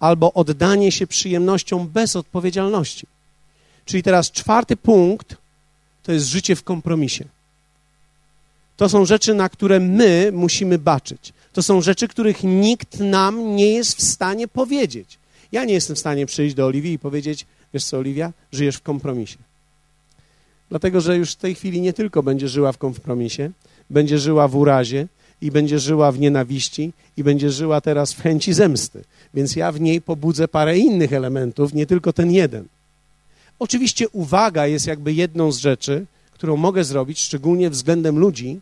[0.00, 3.06] albo oddanie się przyjemnościom bez odpowiedzialności.
[3.84, 5.36] Czyli teraz czwarty punkt
[6.02, 7.24] to jest życie w kompromisie.
[8.76, 11.32] To są rzeczy, na które my musimy baczyć.
[11.52, 15.18] To są rzeczy, których nikt nam nie jest w stanie powiedzieć.
[15.52, 18.82] Ja nie jestem w stanie przyjść do Oliwii i powiedzieć, wiesz co, Oliwia, żyjesz w
[18.82, 19.38] kompromisie.
[20.72, 23.50] Dlatego, że już w tej chwili nie tylko będzie żyła w kompromisie,
[23.90, 25.06] będzie żyła w urazie
[25.40, 29.04] i będzie żyła w nienawiści i będzie żyła teraz w chęci zemsty.
[29.34, 32.64] Więc ja w niej pobudzę parę innych elementów, nie tylko ten jeden.
[33.58, 38.60] Oczywiście uwaga jest jakby jedną z rzeczy, którą mogę zrobić, szczególnie względem ludzi,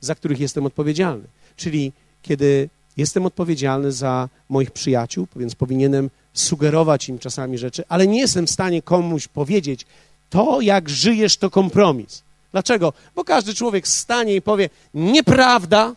[0.00, 1.24] za których jestem odpowiedzialny.
[1.56, 1.92] Czyli
[2.22, 8.46] kiedy jestem odpowiedzialny za moich przyjaciół, więc powinienem sugerować im czasami rzeczy, ale nie jestem
[8.46, 9.86] w stanie komuś powiedzieć,
[10.30, 12.22] to jak żyjesz, to kompromis.
[12.52, 12.92] Dlaczego?
[13.14, 15.94] Bo każdy człowiek stanie i powie, nieprawda,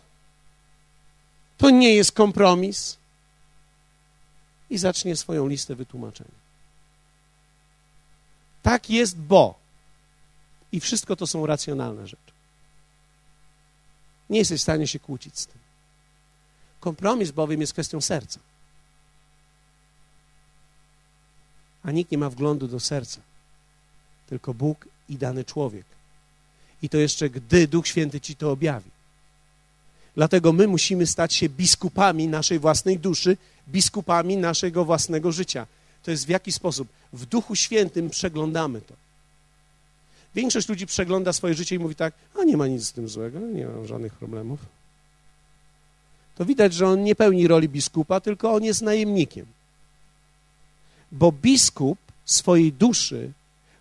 [1.58, 2.96] to nie jest kompromis.
[4.70, 6.26] i zacznie swoją listę wytłumaczeń.
[8.62, 9.54] Tak jest, bo.
[10.72, 12.32] I wszystko to są racjonalne rzeczy.
[14.30, 15.58] Nie jesteś w stanie się kłócić z tym.
[16.80, 18.40] Kompromis bowiem jest kwestią serca.
[21.82, 23.20] A nikt nie ma wglądu do serca,
[24.30, 25.84] tylko Bóg i dany człowiek.
[26.82, 28.90] I to jeszcze gdy Duch Święty ci to objawi.
[30.14, 33.36] Dlatego my musimy stać się biskupami naszej własnej duszy,
[33.68, 35.66] biskupami naszego własnego życia.
[36.02, 36.88] To jest w jaki sposób?
[37.12, 38.94] W Duchu Świętym przeglądamy to.
[40.34, 43.40] Większość ludzi przegląda swoje życie i mówi tak, a nie ma nic z tym złego,
[43.40, 44.60] nie mam żadnych problemów.
[46.34, 49.46] To widać, że on nie pełni roli biskupa, tylko on jest najemnikiem.
[51.12, 53.32] Bo biskup swojej duszy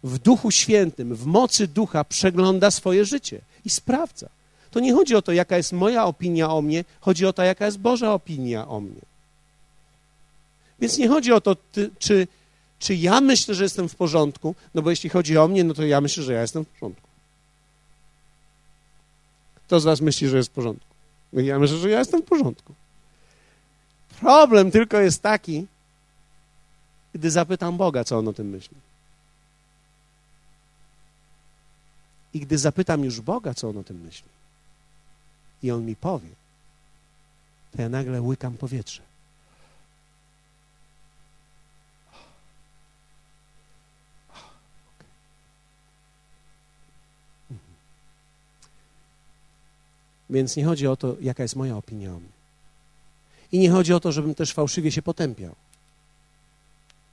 [0.04, 4.30] w Duchu Świętym, w mocy Ducha przegląda swoje życie i sprawdza.
[4.72, 7.66] To nie chodzi o to, jaka jest moja opinia o mnie, chodzi o to, jaka
[7.66, 9.02] jest Boża opinia o mnie.
[10.80, 12.28] Więc nie chodzi o to, ty, czy,
[12.80, 15.84] czy ja myślę, że jestem w porządku, no bo jeśli chodzi o mnie, no to
[15.84, 17.08] ja myślę, że ja jestem w porządku.
[19.56, 20.86] Kto z Was myśli, że jest w porządku?
[21.34, 22.74] No ja myślę, że ja jestem w porządku.
[24.20, 25.68] Problem tylko jest taki,
[27.14, 28.78] gdy zapytam Boga, co on o tym myśli.
[32.34, 34.30] I gdy zapytam już Boga, co on o tym myśli,
[35.64, 36.30] i on mi powie,
[37.72, 39.02] to ja nagle łykam powietrze.
[50.30, 52.12] Więc nie chodzi o to, jaka jest moja opinia.
[53.52, 55.56] I nie chodzi o to, żebym też fałszywie się potępiał.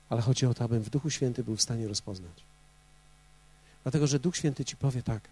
[0.09, 2.56] Ale chodzi o to, abym w Duchu Święty był w stanie rozpoznać.
[3.87, 5.29] Dlatego, że Duch Święty ci powie tak.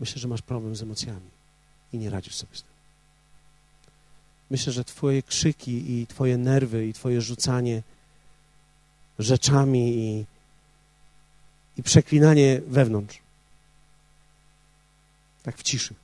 [0.00, 1.30] Myślę, że masz problem z emocjami
[1.92, 2.70] i nie radzisz sobie z tym.
[4.50, 7.82] Myślę, że Twoje krzyki i Twoje nerwy i Twoje rzucanie
[9.18, 10.26] rzeczami i,
[11.76, 13.18] i przeklinanie wewnątrz
[15.42, 15.94] tak w ciszy.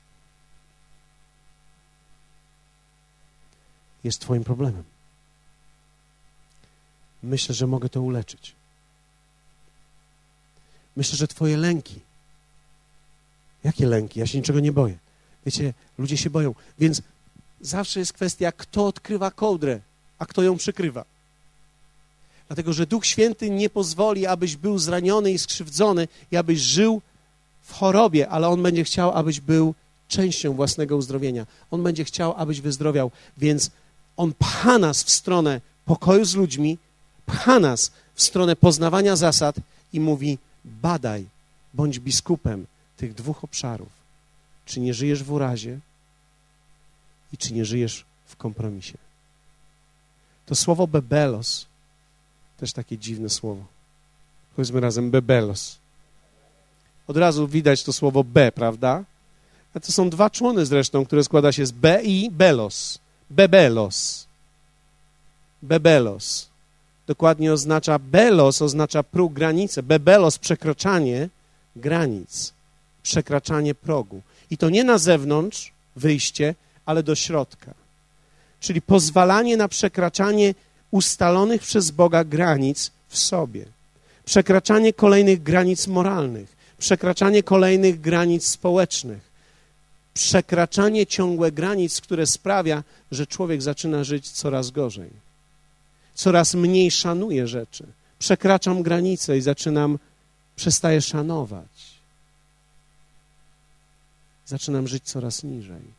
[4.04, 4.84] Jest Twoim problemem.
[7.22, 8.55] Myślę, że mogę to uleczyć.
[10.96, 12.00] Myślę, że Twoje lęki.
[13.64, 14.20] Jakie lęki?
[14.20, 14.98] Ja się niczego nie boję.
[15.46, 16.54] Wiecie, ludzie się boją.
[16.78, 17.02] Więc
[17.60, 19.80] zawsze jest kwestia, kto odkrywa kołdrę,
[20.18, 21.04] a kto ją przykrywa.
[22.48, 27.02] Dlatego, że Duch Święty nie pozwoli, abyś był zraniony i skrzywdzony i abyś żył
[27.62, 29.74] w chorobie, ale On będzie chciał, abyś był
[30.08, 31.46] częścią własnego uzdrowienia.
[31.70, 33.70] On będzie chciał, abyś wyzdrowiał, więc
[34.16, 36.78] On pcha nas w stronę pokoju z ludźmi,
[37.26, 39.56] pcha nas w stronę poznawania zasad
[39.92, 41.26] i mówi: badaj,
[41.74, 43.88] bądź biskupem tych dwóch obszarów.
[44.66, 45.78] Czy nie żyjesz w urazie
[47.32, 48.98] i czy nie żyjesz w kompromisie.
[50.46, 51.66] To słowo bebelos,
[52.56, 53.64] też takie dziwne słowo.
[54.56, 55.78] Powiedzmy razem bebelos.
[57.06, 59.04] Od razu widać to słowo B, prawda?
[59.74, 62.98] A to są dwa człony zresztą, które składa się z B i belos.
[63.30, 64.26] Bebelos.
[65.62, 66.48] Bebelos.
[67.06, 69.82] Dokładnie oznacza belos, oznacza próg, granicę.
[69.82, 71.28] Bebelos, przekraczanie
[71.76, 72.52] granic,
[73.02, 74.22] przekraczanie progu.
[74.50, 76.54] I to nie na zewnątrz, wyjście,
[76.86, 77.74] ale do środka.
[78.60, 80.54] Czyli pozwalanie na przekraczanie
[80.90, 83.64] ustalonych przez Boga granic w sobie.
[84.24, 89.30] Przekraczanie kolejnych granic moralnych przekraczanie kolejnych granic społecznych,
[90.14, 92.82] przekraczanie ciągłe granic, które sprawia,
[93.12, 95.25] że człowiek zaczyna żyć coraz gorzej.
[96.16, 97.86] Coraz mniej szanuje rzeczy.
[98.18, 99.98] Przekraczam granice i zaczynam,
[100.56, 101.96] przestaję szanować.
[104.46, 105.96] Zaczynam żyć coraz niżej.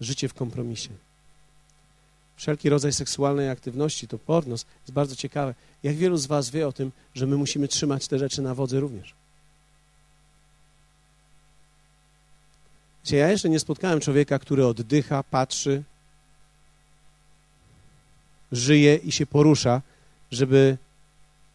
[0.00, 0.90] życie w kompromisie.
[2.38, 5.54] Wszelki rodzaj seksualnej aktywności, to pornos, jest bardzo ciekawe.
[5.82, 8.80] Jak wielu z Was wie o tym, że my musimy trzymać te rzeczy na wodze
[8.80, 9.14] również?
[13.04, 15.82] Wiecie, ja jeszcze nie spotkałem człowieka, który oddycha, patrzy,
[18.52, 19.82] żyje i się porusza,
[20.30, 20.78] żeby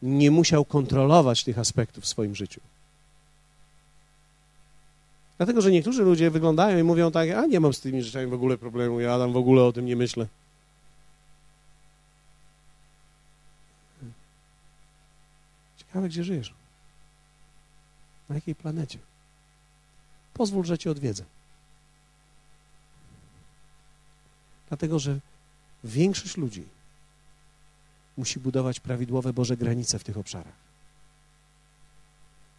[0.02, 2.62] nie musiał kontrolować tych aspektów w swoim życiu.
[5.38, 8.34] Dlatego, że niektórzy ludzie wyglądają i mówią tak, a nie mam z tymi rzeczami w
[8.34, 10.28] ogóle problemu, ja tam w ogóle o tym nie myślę.
[15.94, 16.54] Ciekawe, gdzie żyjesz?
[18.30, 19.00] Na jakiej planecie?
[20.34, 21.24] Pozwól, że cię odwiedzę.
[24.70, 25.20] Dlatego, że
[25.84, 26.64] większość ludzi
[28.18, 30.54] musi budować prawidłowe Boże granice w tych obszarach.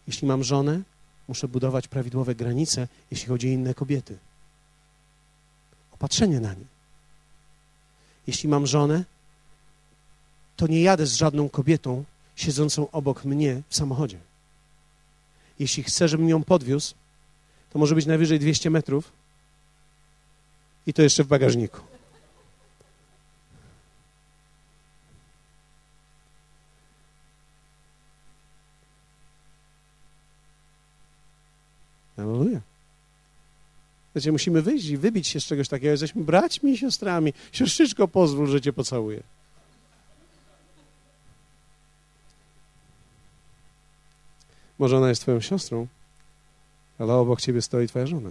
[0.06, 0.82] Jeśli mam żonę,
[1.28, 4.18] muszę budować prawidłowe granice, jeśli chodzi o inne kobiety.
[5.92, 6.66] Opatrzenie na nie.
[8.26, 9.04] Jeśli mam żonę,
[10.56, 12.04] to nie jadę z żadną kobietą
[12.36, 14.18] siedzącą obok mnie w samochodzie.
[15.58, 16.94] Jeśli chcę, żebym ją podwiózł,
[17.70, 19.12] to może być najwyżej 200 metrów
[20.86, 21.80] i to jeszcze w bagażniku.
[32.16, 32.60] Aleluja.
[34.14, 35.90] Wiecie, musimy wyjść i wybić się z czegoś takiego.
[35.90, 37.32] Jesteśmy braćmi i siostrami.
[37.52, 39.22] Siostrzyczko, pozwól, że cię pocałuję.
[44.78, 45.86] Może ona jest twoją siostrą,
[46.98, 48.30] ale obok ciebie stoi twoja żona.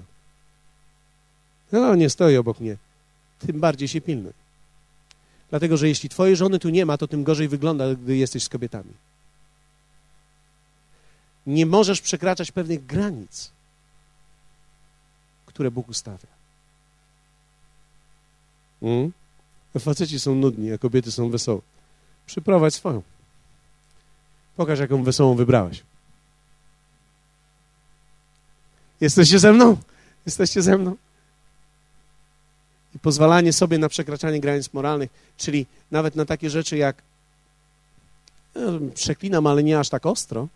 [1.71, 2.77] No, nie stoi obok mnie.
[3.39, 4.33] Tym bardziej się pilnuj.
[5.49, 8.49] Dlatego, że jeśli twojej żony tu nie ma, to tym gorzej wygląda, gdy jesteś z
[8.49, 8.93] kobietami.
[11.47, 13.51] Nie możesz przekraczać pewnych granic,
[15.45, 16.27] które Bóg ustawia.
[18.81, 19.11] Mm?
[19.79, 21.61] Faceci są nudni, a kobiety są wesołe.
[22.25, 23.01] Przyprowadź swoją.
[24.55, 25.83] Pokaż, jaką wesołą wybrałeś.
[29.03, 29.77] Jesteście ze mną?
[30.25, 30.95] Jesteście ze mną?
[32.95, 37.01] I pozwalanie sobie na przekraczanie granic moralnych, czyli nawet na takie rzeczy jak
[38.55, 38.61] no,
[38.93, 40.47] przeklinam, ale nie aż tak ostro.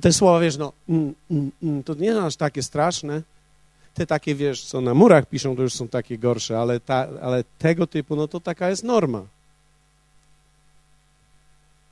[0.00, 3.22] Te słowa, wiesz, no, mm, mm, mm, to nie aż takie straszne.
[3.94, 7.44] Te takie, wiesz, co na murach piszą, to już są takie gorsze, ale, ta, ale
[7.58, 9.22] tego typu, no to taka jest norma.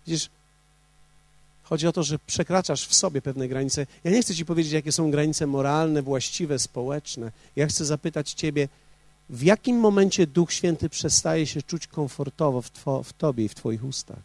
[0.06, 0.30] Widzisz,
[1.70, 3.86] Chodzi o to, że przekraczasz w sobie pewne granice.
[4.04, 7.32] Ja nie chcę ci powiedzieć, jakie są granice moralne, właściwe, społeczne.
[7.56, 8.68] Ja chcę zapytać ciebie,
[9.28, 13.54] w jakim momencie Duch Święty przestaje się czuć komfortowo w, two, w tobie i w
[13.54, 14.18] twoich ustach?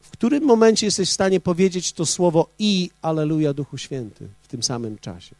[0.00, 4.62] W którym momencie jesteś w stanie powiedzieć to słowo i Aleluja Duchu Święty w tym
[4.62, 5.34] samym czasie?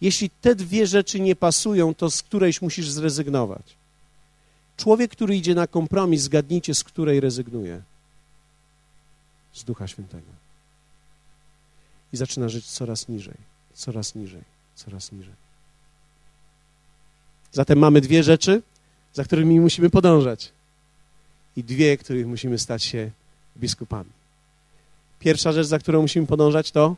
[0.00, 3.76] Jeśli te dwie rzeczy nie pasują, to z którejś musisz zrezygnować.
[4.76, 7.82] Człowiek, który idzie na kompromis, zgadnijcie, z której rezygnuje.
[9.52, 10.26] Z Ducha Świętego.
[12.12, 13.34] I zaczyna żyć coraz niżej,
[13.74, 14.42] coraz niżej,
[14.74, 15.34] coraz niżej.
[17.52, 18.62] Zatem mamy dwie rzeczy,
[19.14, 20.52] za którymi musimy podążać.
[21.56, 23.10] I dwie, których musimy stać się
[23.56, 24.10] biskupami.
[25.18, 26.96] Pierwsza rzecz, za którą musimy podążać, to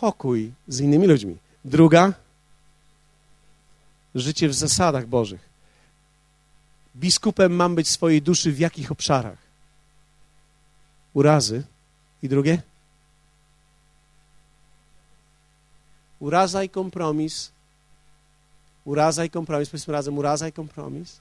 [0.00, 1.36] pokój z innymi ludźmi.
[1.64, 2.12] Druga,
[4.14, 5.48] życie w zasadach Bożych.
[6.96, 9.38] Biskupem mam być swojej duszy w jakich obszarach?
[11.14, 11.62] Urazy.
[12.22, 12.62] I drugie?
[16.20, 17.52] Uraza i kompromis.
[18.84, 19.70] Uraza i kompromis.
[19.70, 21.20] Powiedzmy razem, uraza i kompromis.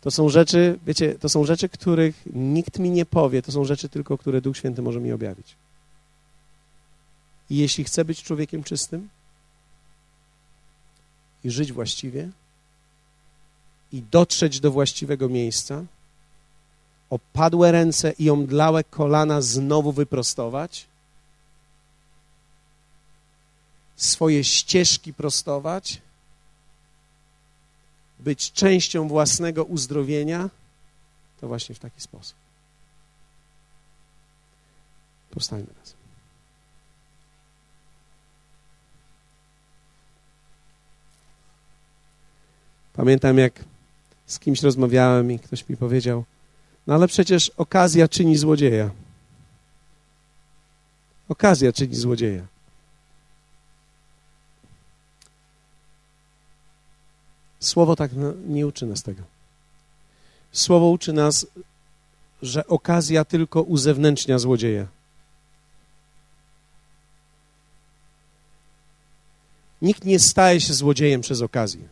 [0.00, 3.42] To są rzeczy, wiecie, to są rzeczy, których nikt mi nie powie.
[3.42, 5.56] To są rzeczy tylko, które Duch Święty może mi objawić.
[7.52, 9.08] I jeśli chcę być człowiekiem czystym
[11.44, 12.30] i żyć właściwie
[13.92, 15.84] i dotrzeć do właściwego miejsca,
[17.10, 20.86] opadłe ręce i omdlałe kolana znowu wyprostować,
[23.96, 26.00] swoje ścieżki prostować,
[28.18, 30.50] być częścią własnego uzdrowienia,
[31.40, 32.36] to właśnie w taki sposób.
[35.30, 36.01] Powstańmy razem.
[42.92, 43.64] Pamiętam, jak
[44.26, 46.24] z kimś rozmawiałem i ktoś mi powiedział,
[46.86, 48.90] no ale przecież okazja czyni złodzieja.
[51.28, 52.46] Okazja czyni złodzieja.
[57.60, 58.10] Słowo tak
[58.46, 59.22] nie uczy nas tego.
[60.52, 61.46] Słowo uczy nas,
[62.42, 64.86] że okazja tylko uzewnętrznia złodzieja.
[69.82, 71.88] Nikt nie staje się złodziejem przez okazję.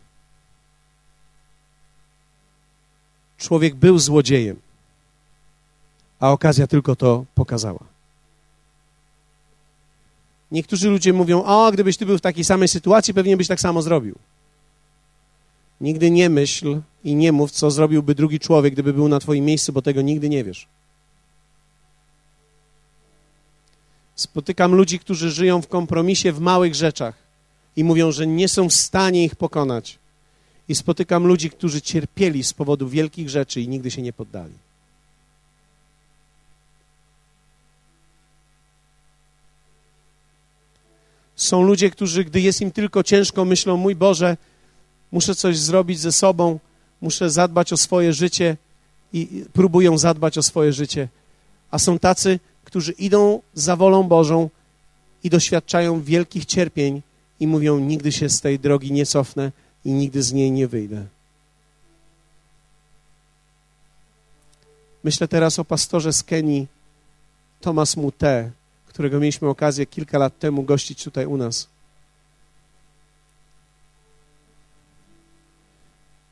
[3.41, 4.59] Człowiek był złodziejem,
[6.19, 7.83] a okazja tylko to pokazała.
[10.51, 13.81] Niektórzy ludzie mówią: O, gdybyś ty był w takiej samej sytuacji, pewnie byś tak samo
[13.81, 14.15] zrobił.
[15.81, 19.73] Nigdy nie myśl i nie mów, co zrobiłby drugi człowiek, gdyby był na Twoim miejscu,
[19.73, 20.67] bo tego nigdy nie wiesz.
[24.15, 27.15] Spotykam ludzi, którzy żyją w kompromisie w małych rzeczach
[27.75, 30.00] i mówią, że nie są w stanie ich pokonać.
[30.69, 34.53] I spotykam ludzi, którzy cierpieli z powodu wielkich rzeczy i nigdy się nie poddali.
[41.35, 44.37] Są ludzie, którzy, gdy jest im tylko ciężko, myślą: Mój Boże,
[45.11, 46.59] muszę coś zrobić ze sobą,
[47.01, 48.57] muszę zadbać o swoje życie
[49.13, 51.07] i próbują zadbać o swoje życie.
[51.71, 54.49] A są tacy, którzy idą za wolą Bożą
[55.23, 57.01] i doświadczają wielkich cierpień
[57.39, 59.51] i mówią: Nigdy się z tej drogi nie cofnę
[59.85, 61.05] i nigdy z niej nie wyjdę.
[65.03, 66.67] Myślę teraz o pastorze z Kenii,
[67.61, 68.51] Thomas Mute,
[68.87, 71.67] którego mieliśmy okazję kilka lat temu gościć tutaj u nas.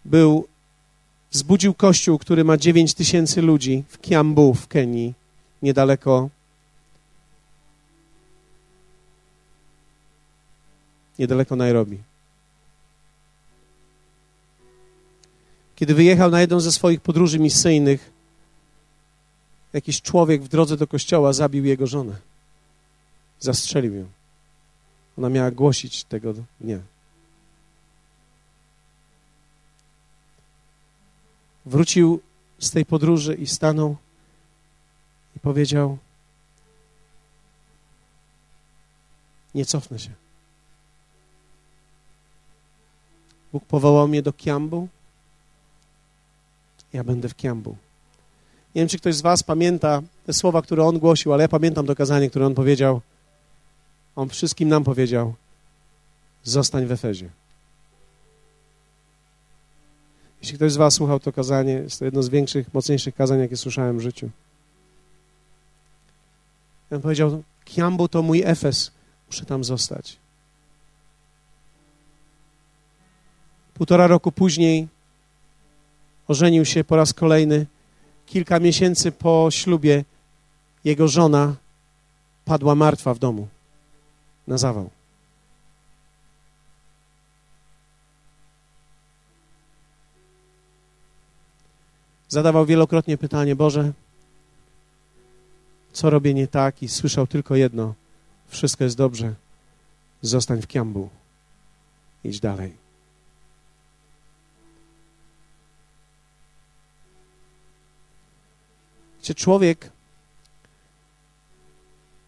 [0.06, 0.48] Był,
[1.32, 5.14] zbudził kościół, który ma 9 tysięcy ludzi w Kiambu w Kenii,
[5.62, 6.30] niedaleko
[11.20, 12.09] niedaleko Nairobi.
[15.80, 18.12] Kiedy wyjechał na jedną ze swoich podróży misyjnych,
[19.74, 22.16] jakiś człowiek w drodze do kościoła zabił jego żonę.
[23.40, 24.06] Zastrzelił ją.
[25.18, 26.80] Ona miała głosić tego dnia.
[31.66, 32.22] Wrócił
[32.60, 33.98] z tej podróży i stanął
[35.36, 35.98] i powiedział:
[39.56, 40.12] Nie cofnę się.
[43.52, 44.88] Bóg powołał mnie do Kiambu.
[46.94, 47.78] Ja będę w Kiambu.
[48.76, 51.86] Nie wiem, czy ktoś z Was pamięta te słowa, które on głosił, ale ja pamiętam
[51.86, 53.02] to kazanie, które on powiedział.
[54.16, 55.34] On wszystkim nam powiedział:
[56.44, 57.30] Zostań w Efezie.
[60.42, 63.58] Jeśli ktoś z Was słuchał to kazanie, jest to jedno z większych, mocniejszych kazań, jakie
[63.58, 64.30] słyszałem w życiu.
[66.92, 68.92] On powiedział: Kiambu to mój Efes,
[69.28, 70.18] muszę tam zostać.
[73.74, 74.88] Półtora roku później
[76.30, 77.66] ożenił się po raz kolejny.
[78.26, 80.06] Kilka miesięcy po ślubie
[80.84, 81.56] jego żona
[82.46, 83.48] padła martwa w domu
[84.48, 84.90] na zawał.
[92.28, 93.92] Zadawał wielokrotnie pytanie: Boże,
[95.94, 96.84] co robię nie tak?
[96.84, 97.94] I słyszał tylko jedno:
[98.48, 99.34] Wszystko jest dobrze.
[100.22, 101.10] Zostań w Kiambu.
[102.24, 102.79] Idź dalej.
[109.30, 109.92] Wiecie, człowiek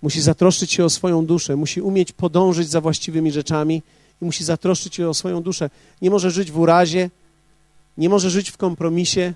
[0.02, 3.84] musi zatroszczyć się o swoją duszę, musi umieć podążyć za właściwymi rzeczami
[4.22, 5.70] i musi zatroszczyć się o swoją duszę.
[6.02, 7.10] Nie może żyć w urazie,
[7.98, 9.34] nie może żyć w kompromisie,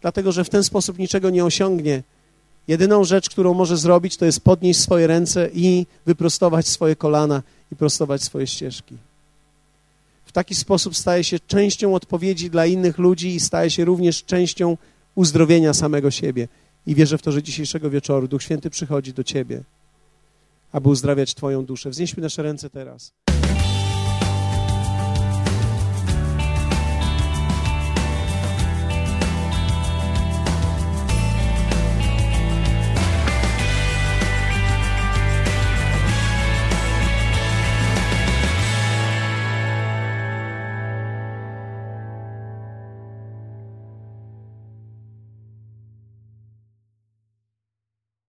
[0.00, 2.02] dlatego że w ten sposób niczego nie osiągnie.
[2.68, 7.42] Jedyną rzecz, którą może zrobić, to jest podnieść swoje ręce i wyprostować swoje kolana
[7.72, 8.96] i prostować swoje ścieżki.
[10.26, 14.76] W taki sposób staje się częścią odpowiedzi dla innych ludzi i staje się również częścią
[15.14, 16.48] uzdrowienia samego siebie.
[16.86, 19.62] I wierzę w to, że dzisiejszego wieczoru Duch Święty przychodzi do Ciebie,
[20.72, 21.90] aby uzdrawiać Twoją duszę.
[21.90, 23.12] Wznieśmy nasze ręce teraz.